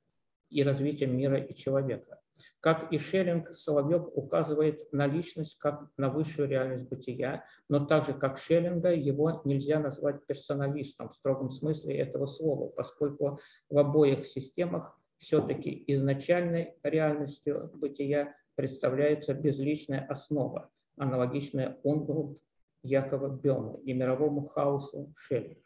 и 0.48 0.62
развития 0.62 1.06
мира 1.06 1.38
и 1.38 1.54
человека. 1.54 2.20
Как 2.60 2.92
и 2.92 2.98
Шеллинг, 2.98 3.48
Соловьев 3.48 4.08
указывает 4.14 4.80
на 4.92 5.06
личность 5.06 5.56
как 5.58 5.88
на 5.96 6.10
высшую 6.10 6.48
реальность 6.48 6.88
бытия, 6.88 7.44
но 7.68 7.86
также 7.86 8.12
как 8.12 8.38
Шеллинга 8.38 8.92
его 8.92 9.40
нельзя 9.44 9.78
назвать 9.78 10.26
персоналистом 10.26 11.08
в 11.08 11.14
строгом 11.14 11.50
смысле 11.50 11.96
этого 11.96 12.26
слова, 12.26 12.68
поскольку 12.68 13.40
в 13.70 13.78
обоих 13.78 14.26
системах 14.26 14.98
все-таки 15.18 15.84
изначальной 15.86 16.74
реальностью 16.82 17.70
бытия 17.74 18.34
представляется 18.54 19.32
безличная 19.32 20.06
основа, 20.06 20.70
аналогичная 20.98 21.78
Унгрут 21.82 22.38
Якова 22.82 23.28
Бёна 23.28 23.78
и 23.84 23.92
мировому 23.92 24.42
хаосу 24.44 25.12
Шеллинга. 25.16 25.65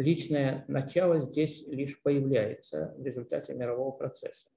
Личное 0.00 0.64
начало 0.66 1.20
здесь 1.20 1.60
лишь 1.66 2.00
появляется 2.00 2.94
в 2.96 3.04
результате 3.04 3.52
мирового 3.52 3.90
процесса. 3.90 4.50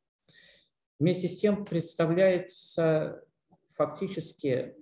Вместе 0.99 1.27
с 1.27 1.37
тем 1.37 1.65
представляется 1.65 3.27
фактически 3.67 4.73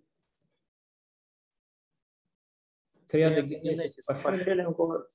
триадогенезис 3.07 4.05
по 4.05 4.34
Шеллингу 4.34 5.05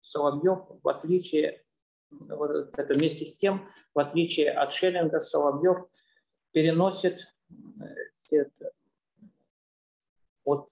Соловьев, 0.00 0.66
в 0.82 0.88
отличие, 0.88 1.64
вот 2.10 2.76
это 2.76 2.92
вместе 2.92 3.26
с 3.26 3.36
тем, 3.36 3.70
в 3.94 4.00
отличие 4.00 4.50
от 4.50 4.72
Шеллинга, 4.72 5.20
Соловьев 5.20 5.86
переносит 6.50 7.32
э, 7.48 7.84
это, 8.32 8.72
от 10.42 10.68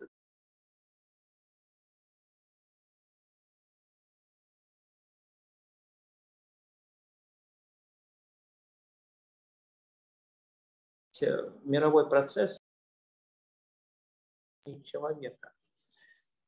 мировой 11.64 12.08
процесс 12.08 12.58
человека. 14.84 15.52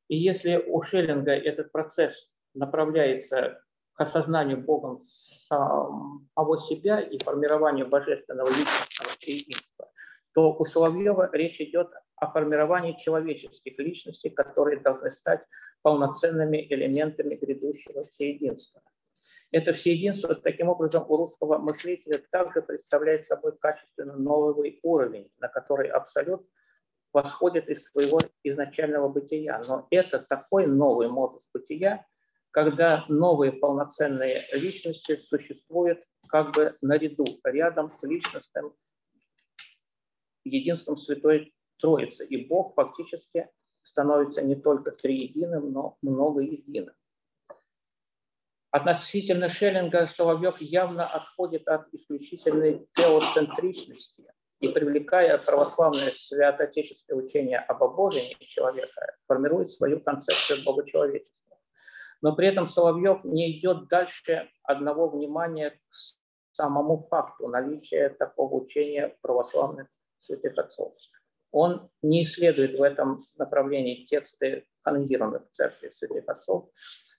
И 0.07 0.17
если 0.17 0.57
у 0.67 0.81
Шеллинга 0.81 1.31
этот 1.31 1.71
процесс 1.71 2.29
направляется 2.53 3.63
к 3.93 4.01
осознанию 4.01 4.57
Богом 4.57 5.03
самого 5.03 6.57
себя 6.59 6.99
и 6.99 7.17
формированию 7.17 7.87
божественного 7.87 8.47
личностного 8.47 9.11
единства, 9.21 9.91
то 10.33 10.53
у 10.53 10.65
Соловьева 10.65 11.29
речь 11.33 11.59
идет 11.59 11.89
о 12.15 12.31
формировании 12.31 12.97
человеческих 12.99 13.77
личностей, 13.79 14.29
которые 14.29 14.79
должны 14.79 15.11
стать 15.11 15.41
полноценными 15.81 16.67
элементами 16.69 17.35
грядущего 17.35 18.03
всеединства. 18.03 18.81
Это 19.51 19.73
всеединство, 19.73 20.33
таким 20.33 20.69
образом, 20.69 21.05
у 21.09 21.17
русского 21.17 21.57
мыслителя 21.57 22.21
также 22.31 22.61
представляет 22.61 23.25
собой 23.25 23.57
качественно 23.57 24.15
новый 24.15 24.79
уровень, 24.81 25.29
на 25.39 25.49
который 25.49 25.89
абсолют 25.89 26.47
восходит 27.13 27.67
из 27.67 27.85
своего 27.85 28.19
изначального 28.43 29.09
бытия. 29.09 29.61
Но 29.67 29.87
это 29.91 30.19
такой 30.19 30.67
новый 30.67 31.09
модус 31.09 31.49
бытия, 31.53 32.05
когда 32.51 33.05
новые 33.09 33.51
полноценные 33.51 34.43
личности 34.53 35.17
существуют 35.17 36.03
как 36.27 36.53
бы 36.53 36.77
наряду, 36.81 37.25
рядом 37.43 37.89
с 37.89 38.01
личностным 38.03 38.73
единством 40.45 40.95
Святой 40.95 41.53
Троицы. 41.77 42.25
И 42.25 42.47
Бог 42.47 42.75
фактически 42.75 43.49
становится 43.81 44.41
не 44.41 44.55
только 44.55 44.91
триединым, 44.91 45.71
но 45.71 45.97
многоединым. 46.01 46.93
Относительно 48.71 49.49
Шеллинга 49.49 50.05
Соловьев 50.05 50.61
явно 50.61 51.05
отходит 51.05 51.67
от 51.67 51.93
исключительной 51.93 52.87
теоцентричности 52.95 54.23
и, 54.61 54.69
привлекая 54.69 55.37
православное 55.39 56.09
святоотеческое 56.09 57.17
учение 57.17 57.59
об 57.59 57.83
обожении 57.83 58.37
человека, 58.39 59.17
формирует 59.27 59.71
свою 59.71 59.99
концепцию 59.99 60.63
богочеловечества. 60.63 61.57
Но 62.21 62.33
при 62.33 62.47
этом 62.47 62.65
Соловьев 62.65 63.25
не 63.25 63.59
идет 63.59 63.89
дальше 63.89 64.49
одного 64.63 65.09
внимания 65.09 65.71
к 65.71 65.93
самому 66.53 67.07
факту 67.09 67.49
наличия 67.49 68.09
такого 68.09 68.63
учения 68.63 69.17
православных 69.21 69.87
святых 70.19 70.57
отцов. 70.57 70.93
Он 71.51 71.89
не 72.01 72.23
исследует 72.23 72.77
в 72.77 72.81
этом 72.81 73.17
направлении 73.37 74.05
тексты 74.05 74.65
канонизированных 74.83 75.49
церкви 75.51 75.89
святых 75.89 76.27
отцов, 76.27 76.69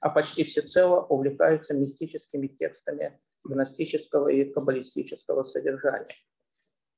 а 0.00 0.08
почти 0.08 0.44
всецело 0.44 1.02
увлекаются 1.02 1.74
мистическими 1.74 2.46
текстами 2.46 3.20
гностического 3.44 4.28
и 4.28 4.44
каббалистического 4.44 5.42
содержания. 5.42 6.14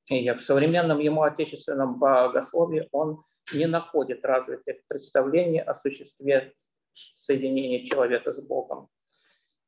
И 0.07 0.29
в 0.31 0.39
современном 0.39 0.99
ему 0.99 1.23
отечественном 1.23 1.99
богословии 1.99 2.87
он 2.91 3.23
не 3.53 3.65
находит 3.65 4.23
развитых 4.23 4.77
представлений 4.87 5.61
о 5.61 5.73
существе 5.73 6.53
соединения 6.93 7.83
человека 7.83 8.33
с 8.33 8.39
Богом 8.39 8.89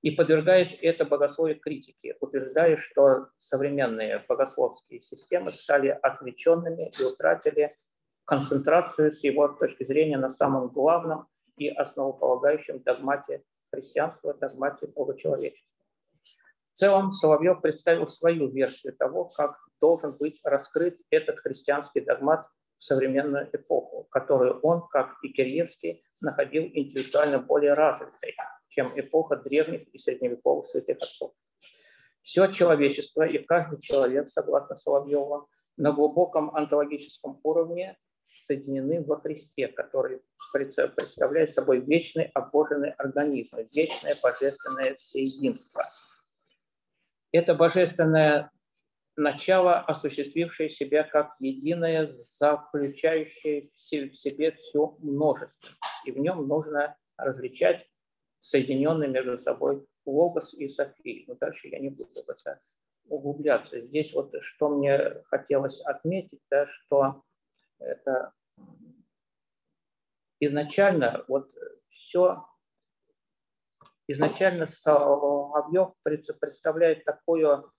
и 0.08 0.12
подвергает 0.12 0.70
это 0.82 1.04
богословие 1.04 1.60
критике, 1.60 2.16
утверждая, 2.22 2.78
что 2.78 3.28
современные 3.38 4.24
богословские 4.26 5.02
системы 5.02 5.52
стали 5.52 5.90
отвлеченными 5.90 6.94
и 6.98 7.04
утратили 7.04 7.76
концентрацию 8.24 9.12
с 9.12 9.22
его 9.26 9.50
точки 9.50 9.84
зрения 9.84 10.18
на 10.18 10.30
самом 10.30 10.70
главном 10.70 11.28
и 11.58 11.68
основополагающем 11.68 12.82
догмате 12.84 13.44
христианства, 13.70 14.34
догмате 14.34 14.88
Богочеловечества. 14.88 15.84
В 16.72 16.78
целом 16.78 17.12
Соловьев 17.12 17.60
представил 17.62 18.08
свою 18.08 18.48
версию 18.48 18.94
того, 18.94 19.26
как 19.26 19.58
должен 19.82 20.14
быть 20.14 20.40
раскрыт 20.46 20.96
этот 21.10 21.40
христианский 21.40 22.00
догмат 22.00 22.46
в 22.78 22.84
современную 22.86 23.50
эпоху, 23.52 24.08
которую 24.10 24.62
он, 24.62 24.88
как 24.88 25.18
и 25.22 25.28
Кирьевский, 25.34 26.02
находил 26.22 26.64
интеллектуально 26.64 27.40
более 27.40 27.74
развитой, 27.74 28.38
чем 28.78 28.94
эпоха 28.96 29.38
древних 29.38 29.88
и 29.88 29.98
средневековых 29.98 30.68
святых 30.68 30.98
отцов. 30.98 31.34
Все 32.22 32.52
человечество 32.52 33.26
и 33.26 33.40
каждый 33.40 33.82
человек, 33.82 34.30
согласно 34.30 34.76
Соловьеву, 34.76 35.50
на 35.78 35.92
глубоком 35.92 36.56
онтологическом 36.56 37.40
уровне 37.44 37.98
соединены 38.40 39.04
во 39.04 39.20
Христе, 39.20 39.68
который 39.68 40.22
представляет 40.54 41.52
собой 41.52 41.80
вечный 41.80 42.26
обоженный 42.36 42.92
организм, 42.92 43.58
вечное 43.74 44.16
божественное 44.22 44.96
всеединство. 44.96 45.82
Это 47.32 47.56
божественное 47.56 48.52
начало, 49.16 49.80
осуществившее 49.80 50.70
себя 50.70 51.04
как 51.04 51.36
единое, 51.40 52.12
заключающее 52.38 53.72
в 53.76 54.16
себе 54.16 54.52
все 54.52 54.96
множество. 55.00 55.70
И 56.06 56.12
в 56.12 56.20
нем 56.20 56.48
нужно 56.48 56.96
различать 57.18 57.88
соединенные 58.48 59.10
между 59.10 59.38
собой 59.38 59.86
логос 60.06 60.54
и 60.54 60.68
софий. 60.68 61.26
Но 61.28 61.36
дальше 61.36 61.68
я 61.68 61.80
не 61.80 61.90
буду 61.90 62.10
в 62.14 62.30
это 62.30 62.60
углубляться. 63.10 63.82
Здесь 63.82 64.14
вот 64.14 64.34
что 64.42 64.70
мне 64.70 65.22
хотелось 65.26 65.82
отметить, 65.82 66.40
да, 66.50 66.68
что 66.68 67.24
это 67.80 68.32
изначально 70.40 71.26
вот 71.28 71.52
все 71.90 72.46
изначально 74.08 74.66
Соловьев 74.66 75.94
представляет 76.40 77.04
такую 77.04 77.70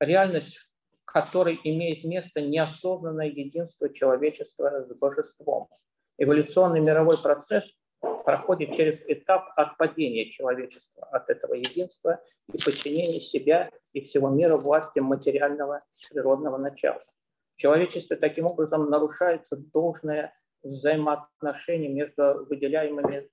реальность, 0.00 0.58
которой 1.04 1.60
имеет 1.64 2.04
место 2.04 2.40
неосознанное 2.40 3.26
единство 3.26 3.92
человечества 3.92 4.86
с 4.86 4.94
божеством. 4.94 5.68
Эволюционный 6.16 6.80
мировой 6.80 7.20
процесс 7.20 7.74
проходит 8.02 8.74
через 8.74 9.02
этап 9.06 9.52
отпадения 9.56 10.30
человечества 10.30 11.06
от 11.06 11.30
этого 11.30 11.54
единства 11.54 12.20
и 12.52 12.62
подчинения 12.62 13.20
себя 13.20 13.70
и 13.92 14.00
всего 14.00 14.28
мира 14.28 14.56
власти 14.56 14.98
материального 14.98 15.82
природного 16.10 16.56
начала. 16.56 17.02
В 17.54 17.60
человечестве 17.60 18.16
таким 18.16 18.46
образом 18.46 18.90
нарушается 18.90 19.56
должное 19.56 20.34
взаимоотношение 20.62 21.90
между 21.90 22.46
выделяемыми 22.48 23.28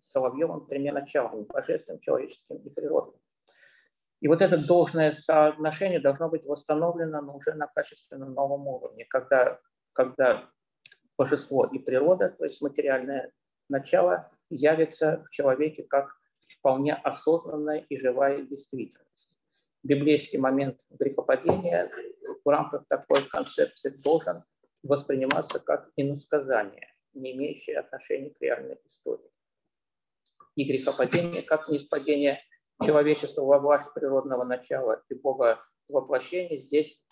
Соловьевым 0.00 0.66
тремя 0.66 0.92
началами– 0.92 1.42
божественным, 1.48 2.00
человеческим 2.00 2.56
и 2.58 2.70
природным. 2.70 3.16
И 4.20 4.28
вот 4.28 4.42
это 4.42 4.64
должное 4.64 5.12
соотношение 5.12 6.00
должно 6.00 6.28
быть 6.28 6.44
восстановлено 6.44 7.20
но 7.20 7.36
уже 7.36 7.54
на 7.54 7.66
качественно 7.66 8.26
новом 8.26 8.66
уровне, 8.66 9.06
когда, 9.06 9.58
когда 9.92 10.44
божество 11.16 11.66
и 11.66 11.78
природа, 11.78 12.28
то 12.30 12.44
есть 12.44 12.62
материальное 12.62 13.32
начало, 13.68 14.30
явится 14.50 15.24
в 15.26 15.30
человеке 15.30 15.82
как 15.82 16.16
вполне 16.58 16.94
осознанная 16.94 17.84
и 17.88 17.98
живая 17.98 18.42
действительность. 18.42 19.36
Библейский 19.82 20.38
момент 20.38 20.78
грехопадения 20.90 21.90
в 22.44 22.48
рамках 22.48 22.84
такой 22.88 23.28
концепции 23.28 23.90
должен 23.90 24.44
восприниматься 24.82 25.60
как 25.60 25.90
иносказание, 25.96 26.92
не 27.14 27.32
имеющее 27.32 27.78
отношения 27.78 28.30
к 28.30 28.40
реальной 28.40 28.78
истории. 28.90 29.30
И 30.56 30.64
грехопадение, 30.64 31.42
как 31.42 31.68
ниспадение 31.68 32.42
человечества 32.84 33.42
во 33.42 33.58
власть 33.58 33.92
природного 33.94 34.44
начала 34.44 35.02
и 35.08 35.14
Бога 35.14 35.62
воплощения, 35.88 36.58
здесь 36.58 37.02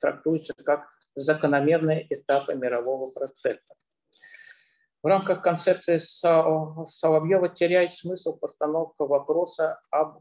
трактуется 0.00 0.54
как 0.54 0.88
закономерные 1.14 2.06
этапы 2.10 2.54
мирового 2.54 3.10
процесса. 3.10 3.74
В 5.04 5.06
рамках 5.06 5.42
концепции 5.42 5.98
Соловьева 5.98 7.50
теряет 7.50 7.94
смысл 7.94 8.38
постановка 8.38 9.04
вопроса 9.04 9.78
об, 9.90 10.20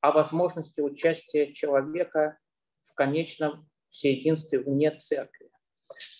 о 0.00 0.10
возможности 0.10 0.80
участия 0.80 1.52
человека 1.52 2.38
в 2.86 2.94
конечном 2.94 3.70
всеединстве 3.88 4.58
вне 4.58 4.90
церкви. 4.98 5.48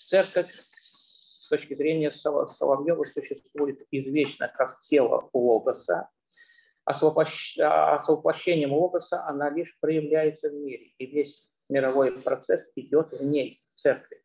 Церковь 0.09 0.53
с 0.77 1.49
точки 1.49 1.75
зрения 1.75 2.13
Соловьева 2.13 3.03
существует 3.07 3.89
извечно 3.91 4.47
как 4.47 4.81
тело 4.83 5.29
Логоса, 5.33 6.11
а 6.85 6.95
с 6.95 7.03
воплощением 7.03 8.73
Логоса 8.73 9.27
она 9.27 9.51
лишь 9.51 9.77
проявляется 9.81 10.49
в 10.49 10.55
мире, 10.55 10.93
и 10.97 11.07
весь 11.07 11.51
мировой 11.69 12.23
процесс 12.23 12.71
идет 12.77 13.11
в 13.11 13.25
ней, 13.25 13.61
в 13.75 13.81
церкви. 13.81 14.22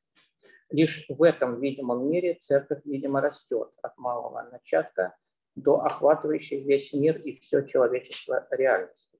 Лишь 0.70 1.06
в 1.08 1.24
этом 1.24 1.62
видимом 1.62 2.10
мире 2.10 2.38
церковь, 2.42 2.82
видимо, 2.84 3.22
растет 3.22 3.70
от 3.82 3.98
малого 3.98 4.42
начатка 4.52 5.16
до 5.56 5.84
охватывающей 5.84 6.62
весь 6.62 6.94
мир 6.94 7.18
и 7.22 7.40
все 7.40 7.62
человечество 7.62 8.46
реальности. 8.52 9.20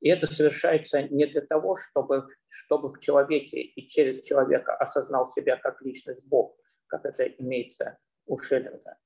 И 0.00 0.08
это 0.08 0.26
совершается 0.26 1.02
не 1.02 1.26
для 1.26 1.42
того, 1.42 1.76
чтобы, 1.76 2.26
чтобы 2.48 2.92
в 2.92 3.00
человеке 3.00 3.60
и 3.60 3.88
через 3.88 4.22
человека 4.22 4.74
осознал 4.74 5.30
себя 5.30 5.56
как 5.56 5.80
личность 5.82 6.24
Бог, 6.24 6.56
как 6.86 7.04
это 7.04 7.24
имеется 7.24 7.98
у 8.26 8.38
Шеллинга. 8.38 8.96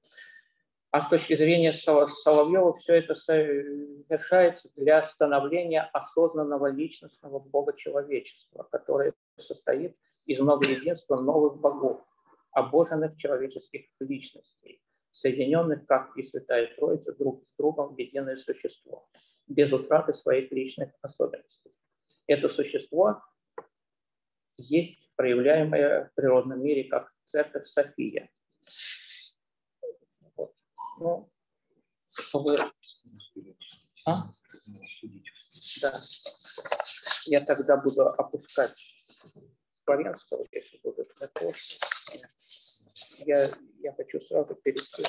А 0.90 1.00
с 1.00 1.08
точки 1.08 1.34
зрения 1.34 1.72
Соловьева 1.72 2.76
все 2.76 2.94
это 2.94 3.16
совершается 3.16 4.70
для 4.76 5.02
становления 5.02 5.82
осознанного 5.92 6.68
личностного 6.68 7.40
Бога 7.40 7.72
человечества, 7.76 8.62
которое 8.70 9.12
состоит 9.36 9.96
из 10.26 10.40
многоединства 10.40 11.20
новых 11.20 11.60
богов, 11.60 12.04
обоженных 12.52 13.16
человеческих 13.16 13.86
личностей, 14.00 14.82
соединенных, 15.10 15.86
как 15.86 16.16
и 16.16 16.22
Святая 16.22 16.74
Троица, 16.76 17.12
друг 17.12 17.44
с 17.44 17.56
другом 17.56 17.94
в 17.94 17.98
единое 17.98 18.36
существо, 18.36 19.08
без 19.46 19.72
утраты 19.72 20.12
своих 20.12 20.50
личных 20.50 20.90
особенностей. 21.02 21.72
Это 22.26 22.48
существо 22.48 23.22
есть 24.56 25.10
проявляемое 25.16 26.08
в 26.08 26.14
природном 26.14 26.62
мире 26.62 26.84
как 26.84 27.12
церковь 27.26 27.66
София. 27.66 28.30
Вот. 30.36 30.54
Ну, 31.00 31.30
чтобы... 32.10 32.58
А? 34.06 34.30
Да. 35.82 36.00
Я 37.26 37.40
тогда 37.40 37.82
буду 37.82 38.08
опускать 38.08 38.74
Флоренского, 39.84 40.44
если 40.52 40.78
будут 40.82 41.14
вопросы. 41.18 41.78
Я, 43.26 43.46
я 43.80 43.92
хочу 43.92 44.20
сразу 44.20 44.54
перейти, 44.56 45.02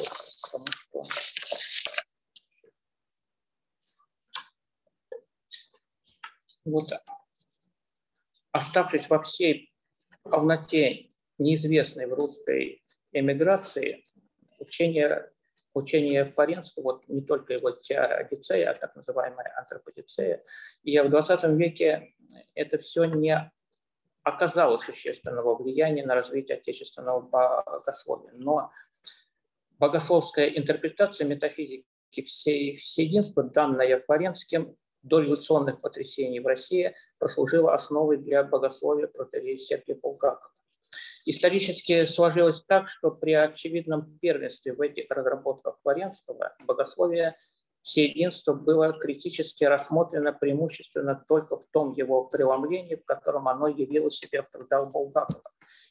потому 0.44 0.68
что 0.68 1.04
вот 6.66 6.86
оставшись 8.52 9.10
во 9.10 9.22
всей 9.24 9.72
полноте 10.24 11.12
неизвестной 11.38 12.08
в 12.08 12.14
русской 12.14 12.84
эмиграции, 13.12 14.08
учение, 14.60 15.32
учение 15.74 16.32
Флоренского, 16.32 16.84
вот 16.84 17.08
не 17.08 17.22
только 17.22 17.54
его 17.54 17.72
теодицея, 17.72 18.72
а 18.72 18.76
так 18.76 18.96
называемая 18.96 19.54
антроподицея, 19.58 20.44
и 20.84 21.00
в 21.00 21.10
20 21.10 21.44
веке 21.58 22.14
это 22.54 22.78
все 22.78 23.06
не 23.06 23.52
оказало 24.26 24.78
существенного 24.78 25.56
влияния 25.56 26.04
на 26.04 26.16
развитие 26.16 26.58
отечественного 26.58 27.22
богословия. 27.22 28.32
Но 28.34 28.72
богословская 29.78 30.50
интерпретация 30.50 31.28
метафизики 31.28 31.86
всей, 32.26 32.76
всеединства, 32.76 33.44
данная 33.44 34.02
Флоренским 34.02 34.76
до 35.04 35.20
революционных 35.20 35.80
потрясений 35.80 36.40
в 36.40 36.48
России, 36.48 36.96
послужила 37.20 37.76
основой 37.76 38.18
для 38.18 38.44
богословия 38.44 39.08
протерея 39.08 39.60
Сергия 39.60 39.96
Булгакова. 39.96 40.52
Исторически 41.26 42.04
сложилось 42.06 42.64
так, 42.64 42.88
что 42.88 43.12
при 43.12 43.34
очевидном 43.34 44.18
первенстве 44.20 44.74
в 44.74 44.82
этих 44.82 45.06
разработках 45.12 45.78
Флоренского 45.84 46.56
богословие 46.66 47.36
все 47.86 48.06
единство 48.06 48.54
было 48.54 48.94
критически 48.94 49.64
рассмотрено 49.64 50.34
преимущественно 50.34 51.24
только 51.28 51.58
в 51.58 51.66
том 51.72 51.94
его 51.94 52.26
преломлении, 52.26 52.96
в 52.96 53.06
котором 53.06 53.48
оно 53.48 53.68
явило 53.68 54.10
себя 54.10 54.42
в 54.42 54.50
трудах 54.50 54.92
Булгакова, 54.92 55.44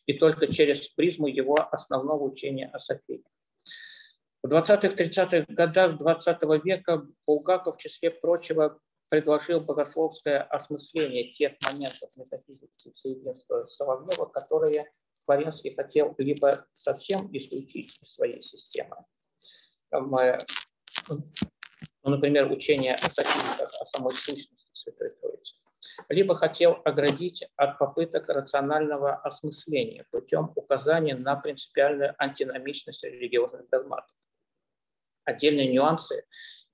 и 0.07 0.19
только 0.19 0.53
через 0.53 0.89
призму 0.89 1.29
его 1.29 1.57
основного 1.71 2.25
учения 2.25 2.69
о 2.73 2.81
Софии. 2.81 3.23
В 4.43 4.49
20-30-х 4.49 5.47
годах 5.49 5.99
20 5.99 6.43
века 6.65 7.07
Булгаков, 7.27 7.77
в 7.77 7.79
числе 7.79 8.11
прочего, 8.11 8.79
предложил 9.09 9.61
богословское 9.61 10.43
осмысление 10.43 11.33
тех 11.33 11.53
моментов 11.65 12.11
метафизики 12.17 12.93
всеединства 12.93 13.67
Соловьева, 13.67 14.27
которые 14.27 14.91
Флоренский 15.27 15.75
хотел 15.77 16.15
либо 16.19 16.67
совсем 16.73 17.29
исключить 17.33 17.97
из 18.03 18.15
своей 18.15 18.43
системы, 18.43 18.97
ну, 22.05 22.11
например, 22.11 22.53
учение 22.53 22.95
о 22.95 23.85
самой 23.87 24.13
сущности 24.13 24.69
Святой 24.73 25.11
Троицы, 25.21 25.55
либо 26.11 26.35
хотел 26.35 26.81
оградить 26.85 27.45
от 27.57 27.79
попыток 27.79 28.29
рационального 28.29 29.17
осмысления 29.17 30.05
путем 30.11 30.53
указания 30.55 31.17
на 31.17 31.37
принципиальную 31.37 32.15
антиномичность 32.19 33.05
религиозных 33.05 33.69
догматов. 33.71 34.15
Отдельные 35.25 35.73
нюансы 35.73 36.27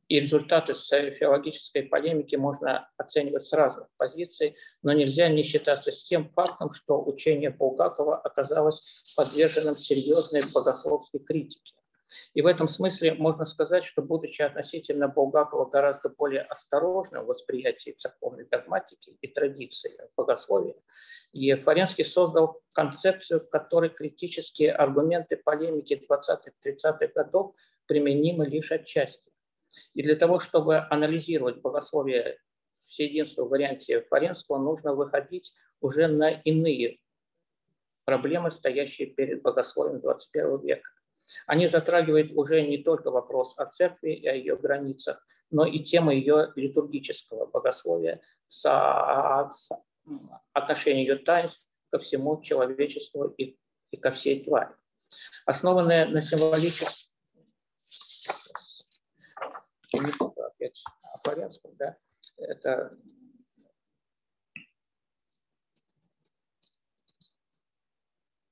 и 0.09 0.19
результаты 0.19 0.75
софиологической 0.75 1.85
полемики 1.85 2.35
можно 2.35 2.91
оценивать 2.97 3.45
с 3.45 3.53
разных 3.53 3.87
позиций, 3.97 4.57
но 4.83 4.93
нельзя 4.93 5.29
не 5.29 5.45
считаться 5.45 5.93
с 5.93 6.05
тем 6.05 6.29
фактом, 6.31 6.73
что 6.73 7.01
учение 7.01 7.51
Булгакова 7.51 8.17
оказалось 8.17 9.15
подверженным 9.17 9.77
серьезной 9.77 10.43
богословской 10.53 11.21
критике 11.21 11.75
и 12.35 12.43
в 12.43 12.47
этом 12.47 12.69
смысле 12.69 13.15
можно 13.15 13.45
сказать, 13.45 13.85
что 13.85 14.03
будучи 14.03 14.43
относительно 14.43 15.09
Булгакова 15.09 15.67
гораздо 15.67 16.09
более 16.09 16.43
осторожным 16.43 17.25
в 17.25 17.29
восприятии 17.29 17.93
церковной 17.93 18.47
догматики 18.47 19.17
и 19.21 19.29
традиции 19.29 19.97
богословия, 20.17 20.77
и 21.33 21.55
Флоренский 21.55 22.05
создал 22.05 22.61
концепцию, 22.75 23.47
которой 23.47 23.91
критические 23.91 24.73
аргументы 24.73 25.37
полемики 25.37 26.01
20-30-х 26.09 27.07
годов 27.15 27.55
применимы 27.87 28.47
лишь 28.47 28.73
отчасти. 28.73 29.31
И 29.95 30.03
для 30.03 30.17
того, 30.17 30.41
чтобы 30.41 30.79
анализировать 30.91 31.61
богословие 31.61 32.39
всеединства 32.89 33.45
в 33.45 33.51
варианте 33.51 34.03
Флоренского, 34.03 34.59
нужно 34.59 34.95
выходить 34.95 35.55
уже 35.81 36.09
на 36.09 36.31
иные 36.31 36.99
проблемы, 38.05 38.51
стоящие 38.51 39.09
перед 39.09 39.43
богословием 39.43 40.01
21 40.01 40.61
века. 40.61 40.91
Они 41.47 41.67
затрагивают 41.67 42.33
уже 42.33 42.63
не 42.63 42.79
только 42.79 43.11
вопрос 43.11 43.55
о 43.59 43.67
церкви 43.67 44.13
и 44.13 44.27
о 44.27 44.35
ее 44.35 44.57
границах, 44.57 45.25
но 45.51 45.67
и 45.67 45.81
тему 45.81 46.11
ее 46.11 46.53
литургического 46.57 47.47
богословия, 47.47 48.21
отношения 50.53 51.03
ее 51.03 51.17
таинств 51.17 51.67
ко 51.91 51.99
всему 51.99 52.41
человечеству 52.43 53.35
и, 53.37 53.57
и 53.91 53.97
ко 53.97 54.13
всей 54.13 54.45
твари. 54.45 54.75
Основанная 55.45 56.07
на 56.07 56.21
символическом 56.21 56.89
опять 60.61 60.83
о 61.15 61.19
порядке, 61.25 61.69
да, 61.73 61.97
это 62.37 62.97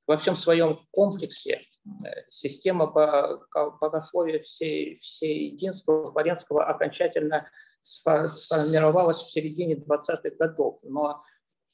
во 0.08 0.16
всем 0.16 0.34
своем 0.36 0.80
комплексе 0.90 1.60
э, 1.60 2.08
система 2.28 2.86
богословия 3.80 4.40
всей, 4.40 4.98
всей 5.00 5.50
единства 5.50 6.04
Флоренского 6.06 6.64
окончательно 6.64 7.48
сформировалась 7.80 9.18
в 9.18 9.30
середине 9.30 9.76
20-х 9.76 10.34
годов, 10.38 10.80
но 10.82 11.22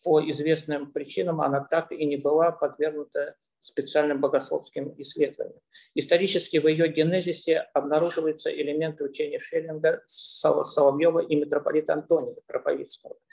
по 0.04 0.20
известным 0.30 0.92
причинам 0.92 1.40
она 1.40 1.60
так 1.64 1.92
и 1.92 2.04
не 2.04 2.16
была 2.16 2.50
подвергнута 2.50 3.36
специальным 3.60 4.20
богословским 4.20 4.92
исследованиям. 4.98 5.58
Исторически 5.94 6.58
в 6.58 6.66
ее 6.66 6.88
генезисе 6.88 7.60
обнаруживаются 7.72 8.50
элементы 8.50 9.04
учения 9.04 9.38
Шеллинга, 9.38 10.02
Соловьева 10.06 11.20
и 11.20 11.36
митрополита 11.36 11.94
Антония 11.94 12.36
Троповицкого– 12.46 13.16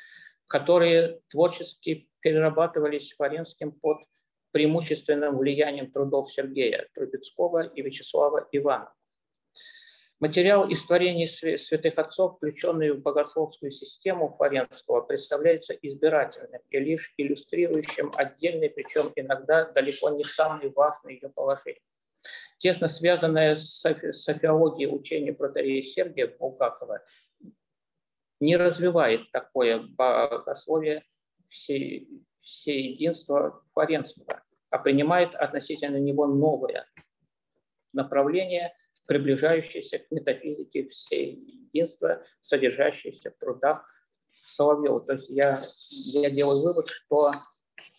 которые 0.51 1.21
творчески 1.29 2.09
перерабатывались 2.19 3.13
Фаренским 3.13 3.71
под 3.71 3.99
преимущественным 4.51 5.37
влиянием 5.37 5.91
трудов 5.91 6.31
Сергея 6.31 6.87
Трубецкого 6.93 7.67
и 7.67 7.81
Вячеслава 7.81 8.47
Иванова. 8.51 8.93
Материал 10.21 10.69
из 10.69 10.85
творений 10.85 11.25
святых 11.27 11.97
отцов, 11.97 12.35
включенный 12.35 12.91
в 12.91 13.01
богословскую 13.01 13.71
систему 13.71 14.35
Фаренского, 14.37 15.01
представляется 15.01 15.73
избирательным 15.73 16.61
и 16.69 16.77
лишь 16.77 17.11
иллюстрирующим 17.17 18.11
отдельный, 18.15 18.69
причем 18.69 19.11
иногда 19.15 19.65
далеко 19.71 20.11
не 20.11 20.23
самый 20.23 20.69
важный 20.69 21.15
ее 21.15 21.29
положение. 21.29 21.81
Тесно 22.59 22.87
связанное 22.87 23.55
с 23.55 23.81
софиологией 24.11 24.95
учения 24.95 25.33
протерея 25.33 25.81
Сергия 25.81 26.27
Булгакова 26.27 27.03
не 28.39 28.57
развивает 28.57 29.31
такое 29.31 29.79
богословие 29.79 31.03
все, 32.41 32.71
все 32.71 32.81
единство 32.81 33.63
Фаренского, 33.73 34.43
а 34.69 34.77
принимает 34.77 35.35
относительно 35.35 35.97
него 35.97 36.27
новое 36.27 36.87
направление– 37.93 38.73
приближающиеся 39.11 39.99
к 39.99 40.11
метафизике 40.11 40.87
всей 40.87 41.35
единства, 41.73 42.23
содержащиеся 42.41 43.31
в 43.31 43.35
трудах 43.35 43.85
Соловьева. 44.29 45.01
То 45.01 45.13
есть 45.13 45.29
я, 45.29 45.57
я 46.13 46.29
делаю 46.29 46.61
вывод, 46.61 46.89
что 46.89 47.31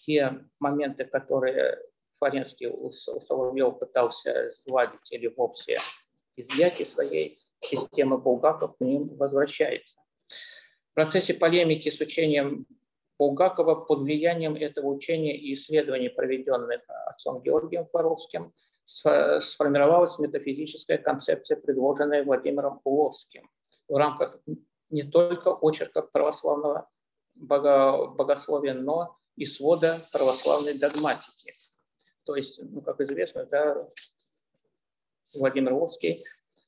те 0.07 0.39
моменты, 0.59 1.05
которые 1.05 1.79
Флоренский 2.19 2.69
у 2.69 2.93
Соловьева 2.93 3.73
пытался 3.73 4.53
сгладить 4.53 5.11
или 5.11 5.27
вовсе 5.27 5.79
изъять 6.37 6.81
из 6.81 6.93
своей 6.93 7.39
системы 7.61 8.19
Булгаков, 8.19 8.77
к 8.77 8.81
ним 8.81 9.09
возвращается. 9.17 9.97
В 10.93 10.95
процессе 10.95 11.35
полемики 11.35 11.91
с 11.91 12.01
учением 12.01 12.67
Булгакова 13.23 13.77
под 13.77 14.01
влиянием 14.01 14.57
этого 14.57 14.89
учения 14.89 15.37
и 15.39 15.55
исследований, 15.55 16.09
проведенных 16.09 16.81
отцом 17.07 17.41
Георгием 17.41 17.87
Фаровским, 17.93 18.53
сформировалась 18.85 20.19
метафизическая 20.19 20.99
концепция, 20.99 21.57
предложенная 21.57 22.25
Владимиром 22.25 22.81
Уловским 22.83 23.49
в 23.87 23.97
рамках 23.97 24.41
не 24.91 25.05
только 25.05 25.51
очерка 25.55 26.03
православного 26.03 26.91
богословия, 27.35 28.75
но 28.75 29.17
и 29.37 29.47
свода 29.47 30.01
православной 30.13 30.77
догматики. 30.77 31.53
То 32.25 32.35
есть, 32.35 32.61
ну, 32.61 32.81
как 32.81 33.01
известно, 33.01 33.47
да, 33.47 33.89
Владимир 35.37 35.75
Уловский 35.75 36.25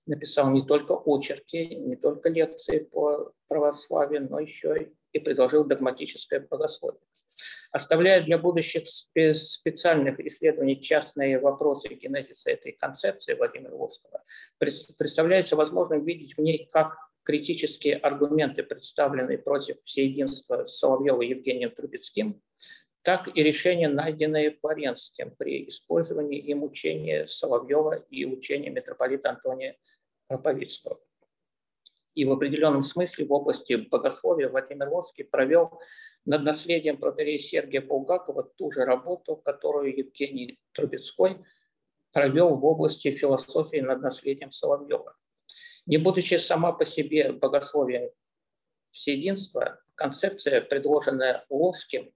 написал 0.07 0.51
не 0.51 0.65
только 0.65 0.93
очерки, 1.05 1.75
не 1.75 1.97
только 1.97 2.29
лекции 2.29 2.79
по 2.79 3.33
православию, 3.49 4.29
но 4.31 4.39
еще 4.39 4.83
и 4.83 4.95
предложил 5.21 5.65
догматическое 5.65 6.41
богословие. 6.41 7.01
Оставляя 7.73 8.23
для 8.23 8.39
будущих 8.39 8.85
специальных 8.87 10.21
исследований 10.21 10.81
частные 10.81 11.41
вопросы 11.41 11.89
генезиса 11.89 12.53
этой 12.53 12.73
концепции 12.73 13.35
Владимира 13.35 13.75
Волского, 13.75 14.23
представляется 14.59 15.57
возможным 15.57 16.05
видеть 16.05 16.37
в 16.37 16.41
ней 16.41 16.69
как 16.73 16.97
критические 17.25 17.97
аргументы, 17.97 18.63
представленные 18.63 19.39
против 19.39 19.77
всеединства 19.85 20.67
Соловьева 20.67 21.23
и 21.23 21.31
Евгением 21.31 21.71
Трубецким, 21.71 22.41
так 23.03 23.29
и 23.35 23.43
решения, 23.43 23.89
найденные 23.89 24.53
Флоренским 24.53 25.35
при 25.37 25.69
использовании 25.69 26.39
им 26.39 26.63
учения 26.63 27.27
Соловьева 27.27 28.05
и 28.11 28.25
учения 28.25 28.71
митрополита 28.71 29.31
Антония 29.31 29.77
Проповицкого. 30.29 31.01
И 32.15 32.25
в 32.25 32.33
определенном 32.33 32.83
смысле 32.83 33.27
в 33.27 33.33
области 33.33 33.75
богословия 33.75 34.49
Владимир 34.49 34.89
Волский 34.89 35.25
провел 35.25 35.81
над 36.25 36.43
наследием 36.43 36.97
протерея 36.97 37.39
Сергия 37.39 37.81
Булгакова 37.81 38.45
ту 38.57 38.71
же 38.71 38.85
работу, 38.85 39.37
которую 39.37 39.97
Евгений 39.97 40.59
Трубецкой 40.73 41.45
провел 42.13 42.55
в 42.55 42.65
области 42.65 43.11
философии 43.11 43.81
над 43.81 44.01
наследием 44.01 44.53
Соловьева. 44.53 45.17
Не 45.87 45.99
будучи 45.99 46.37
сама 46.37 46.73
по 46.73 46.85
себе 46.85 47.33
богословием 47.33 48.11
всеединства, 48.93 49.81
концепция, 49.97 50.61
предложенная 50.61 51.45
Ловским, 51.51 52.13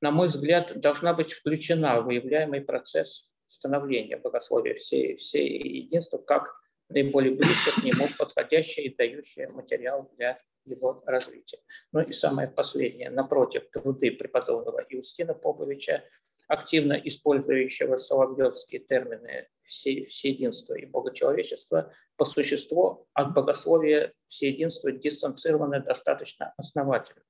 на 0.00 0.10
мой 0.10 0.26
взгляд, 0.26 0.78
должна 0.78 1.14
быть 1.14 1.32
включена 1.32 2.00
в 2.00 2.06
выявляемый 2.06 2.60
процесс 2.60 3.30
становления 3.46 4.16
богословия 4.16 4.74
всей, 4.74 5.16
всей 5.16 5.48
единства 5.48 6.18
как 6.18 6.60
наиболее 6.94 7.34
близко 7.34 7.72
к 7.72 7.84
нему 7.84 8.08
подходящее 8.18 8.86
и 8.86 8.96
дающее 8.96 9.48
материал 9.48 10.08
для 10.16 10.40
его 10.64 11.02
развития. 11.06 11.58
Ну 11.92 12.00
и 12.00 12.12
самое 12.12 12.48
последнее, 12.48 13.10
напротив, 13.10 13.68
труды 13.70 14.12
преподобного 14.12 14.84
Иустина 14.88 15.34
Поповича, 15.34 16.04
активно 16.46 16.94
использующего 16.94 17.96
соловьевские 17.96 18.80
термины 18.80 19.48
всеединства 19.64 20.74
и 20.74 20.86
богочеловечества, 20.86 21.92
по 22.16 22.24
существу 22.24 23.08
от 23.12 23.34
богословия 23.34 24.12
всеединства 24.28 24.92
дистанцированы 24.92 25.80
достаточно 25.80 26.54
основательно. 26.56 27.22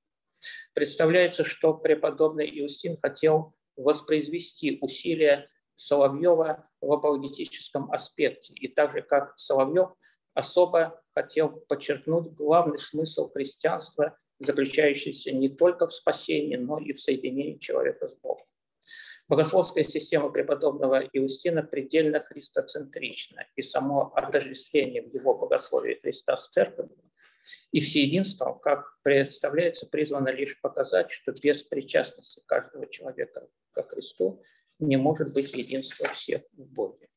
Представляется, 0.73 1.43
что 1.43 1.73
преподобный 1.73 2.47
Иустин 2.59 2.97
хотел 2.97 3.55
воспроизвести 3.77 4.77
усилия 4.81 5.49
Соловьева 5.75 6.67
в 6.81 6.91
апологетическом 6.91 7.91
аспекте, 7.91 8.53
и 8.53 8.67
так 8.67 8.93
же, 8.93 9.01
как 9.01 9.33
Соловьев 9.37 9.89
особо 10.33 11.01
хотел 11.13 11.49
подчеркнуть 11.67 12.33
главный 12.33 12.77
смысл 12.77 13.29
христианства, 13.29 14.17
заключающийся 14.39 15.31
не 15.31 15.49
только 15.49 15.87
в 15.87 15.93
спасении, 15.93 16.55
но 16.55 16.79
и 16.79 16.93
в 16.93 16.99
соединении 16.99 17.57
человека 17.57 18.09
с 18.09 18.13
Богом. 18.15 18.45
Богословская 19.27 19.83
система 19.83 20.29
преподобного 20.29 20.99
Иустина 21.13 21.63
предельно 21.63 22.19
христоцентрична, 22.19 23.47
и 23.55 23.61
само 23.61 24.11
отождествление 24.13 25.01
в 25.01 25.13
его 25.13 25.35
богословии 25.35 25.99
Христа 26.01 26.37
с 26.37 26.49
церковью 26.49 27.05
и 27.71 27.81
всеединством, 27.81 28.59
как 28.59 28.97
представляется, 29.03 29.85
призвано 29.85 30.29
лишь 30.29 30.61
показать, 30.61 31.11
что 31.11 31.33
без 31.33 31.63
причастности 31.63 32.41
каждого 32.45 32.87
человека 32.87 33.49
ко 33.73 33.83
Христу 33.83 34.41
не 34.79 34.97
может 34.97 35.33
быть 35.33 35.53
единства 35.53 36.07
всех 36.09 36.41
в 36.53 36.65
Боге. 36.73 37.07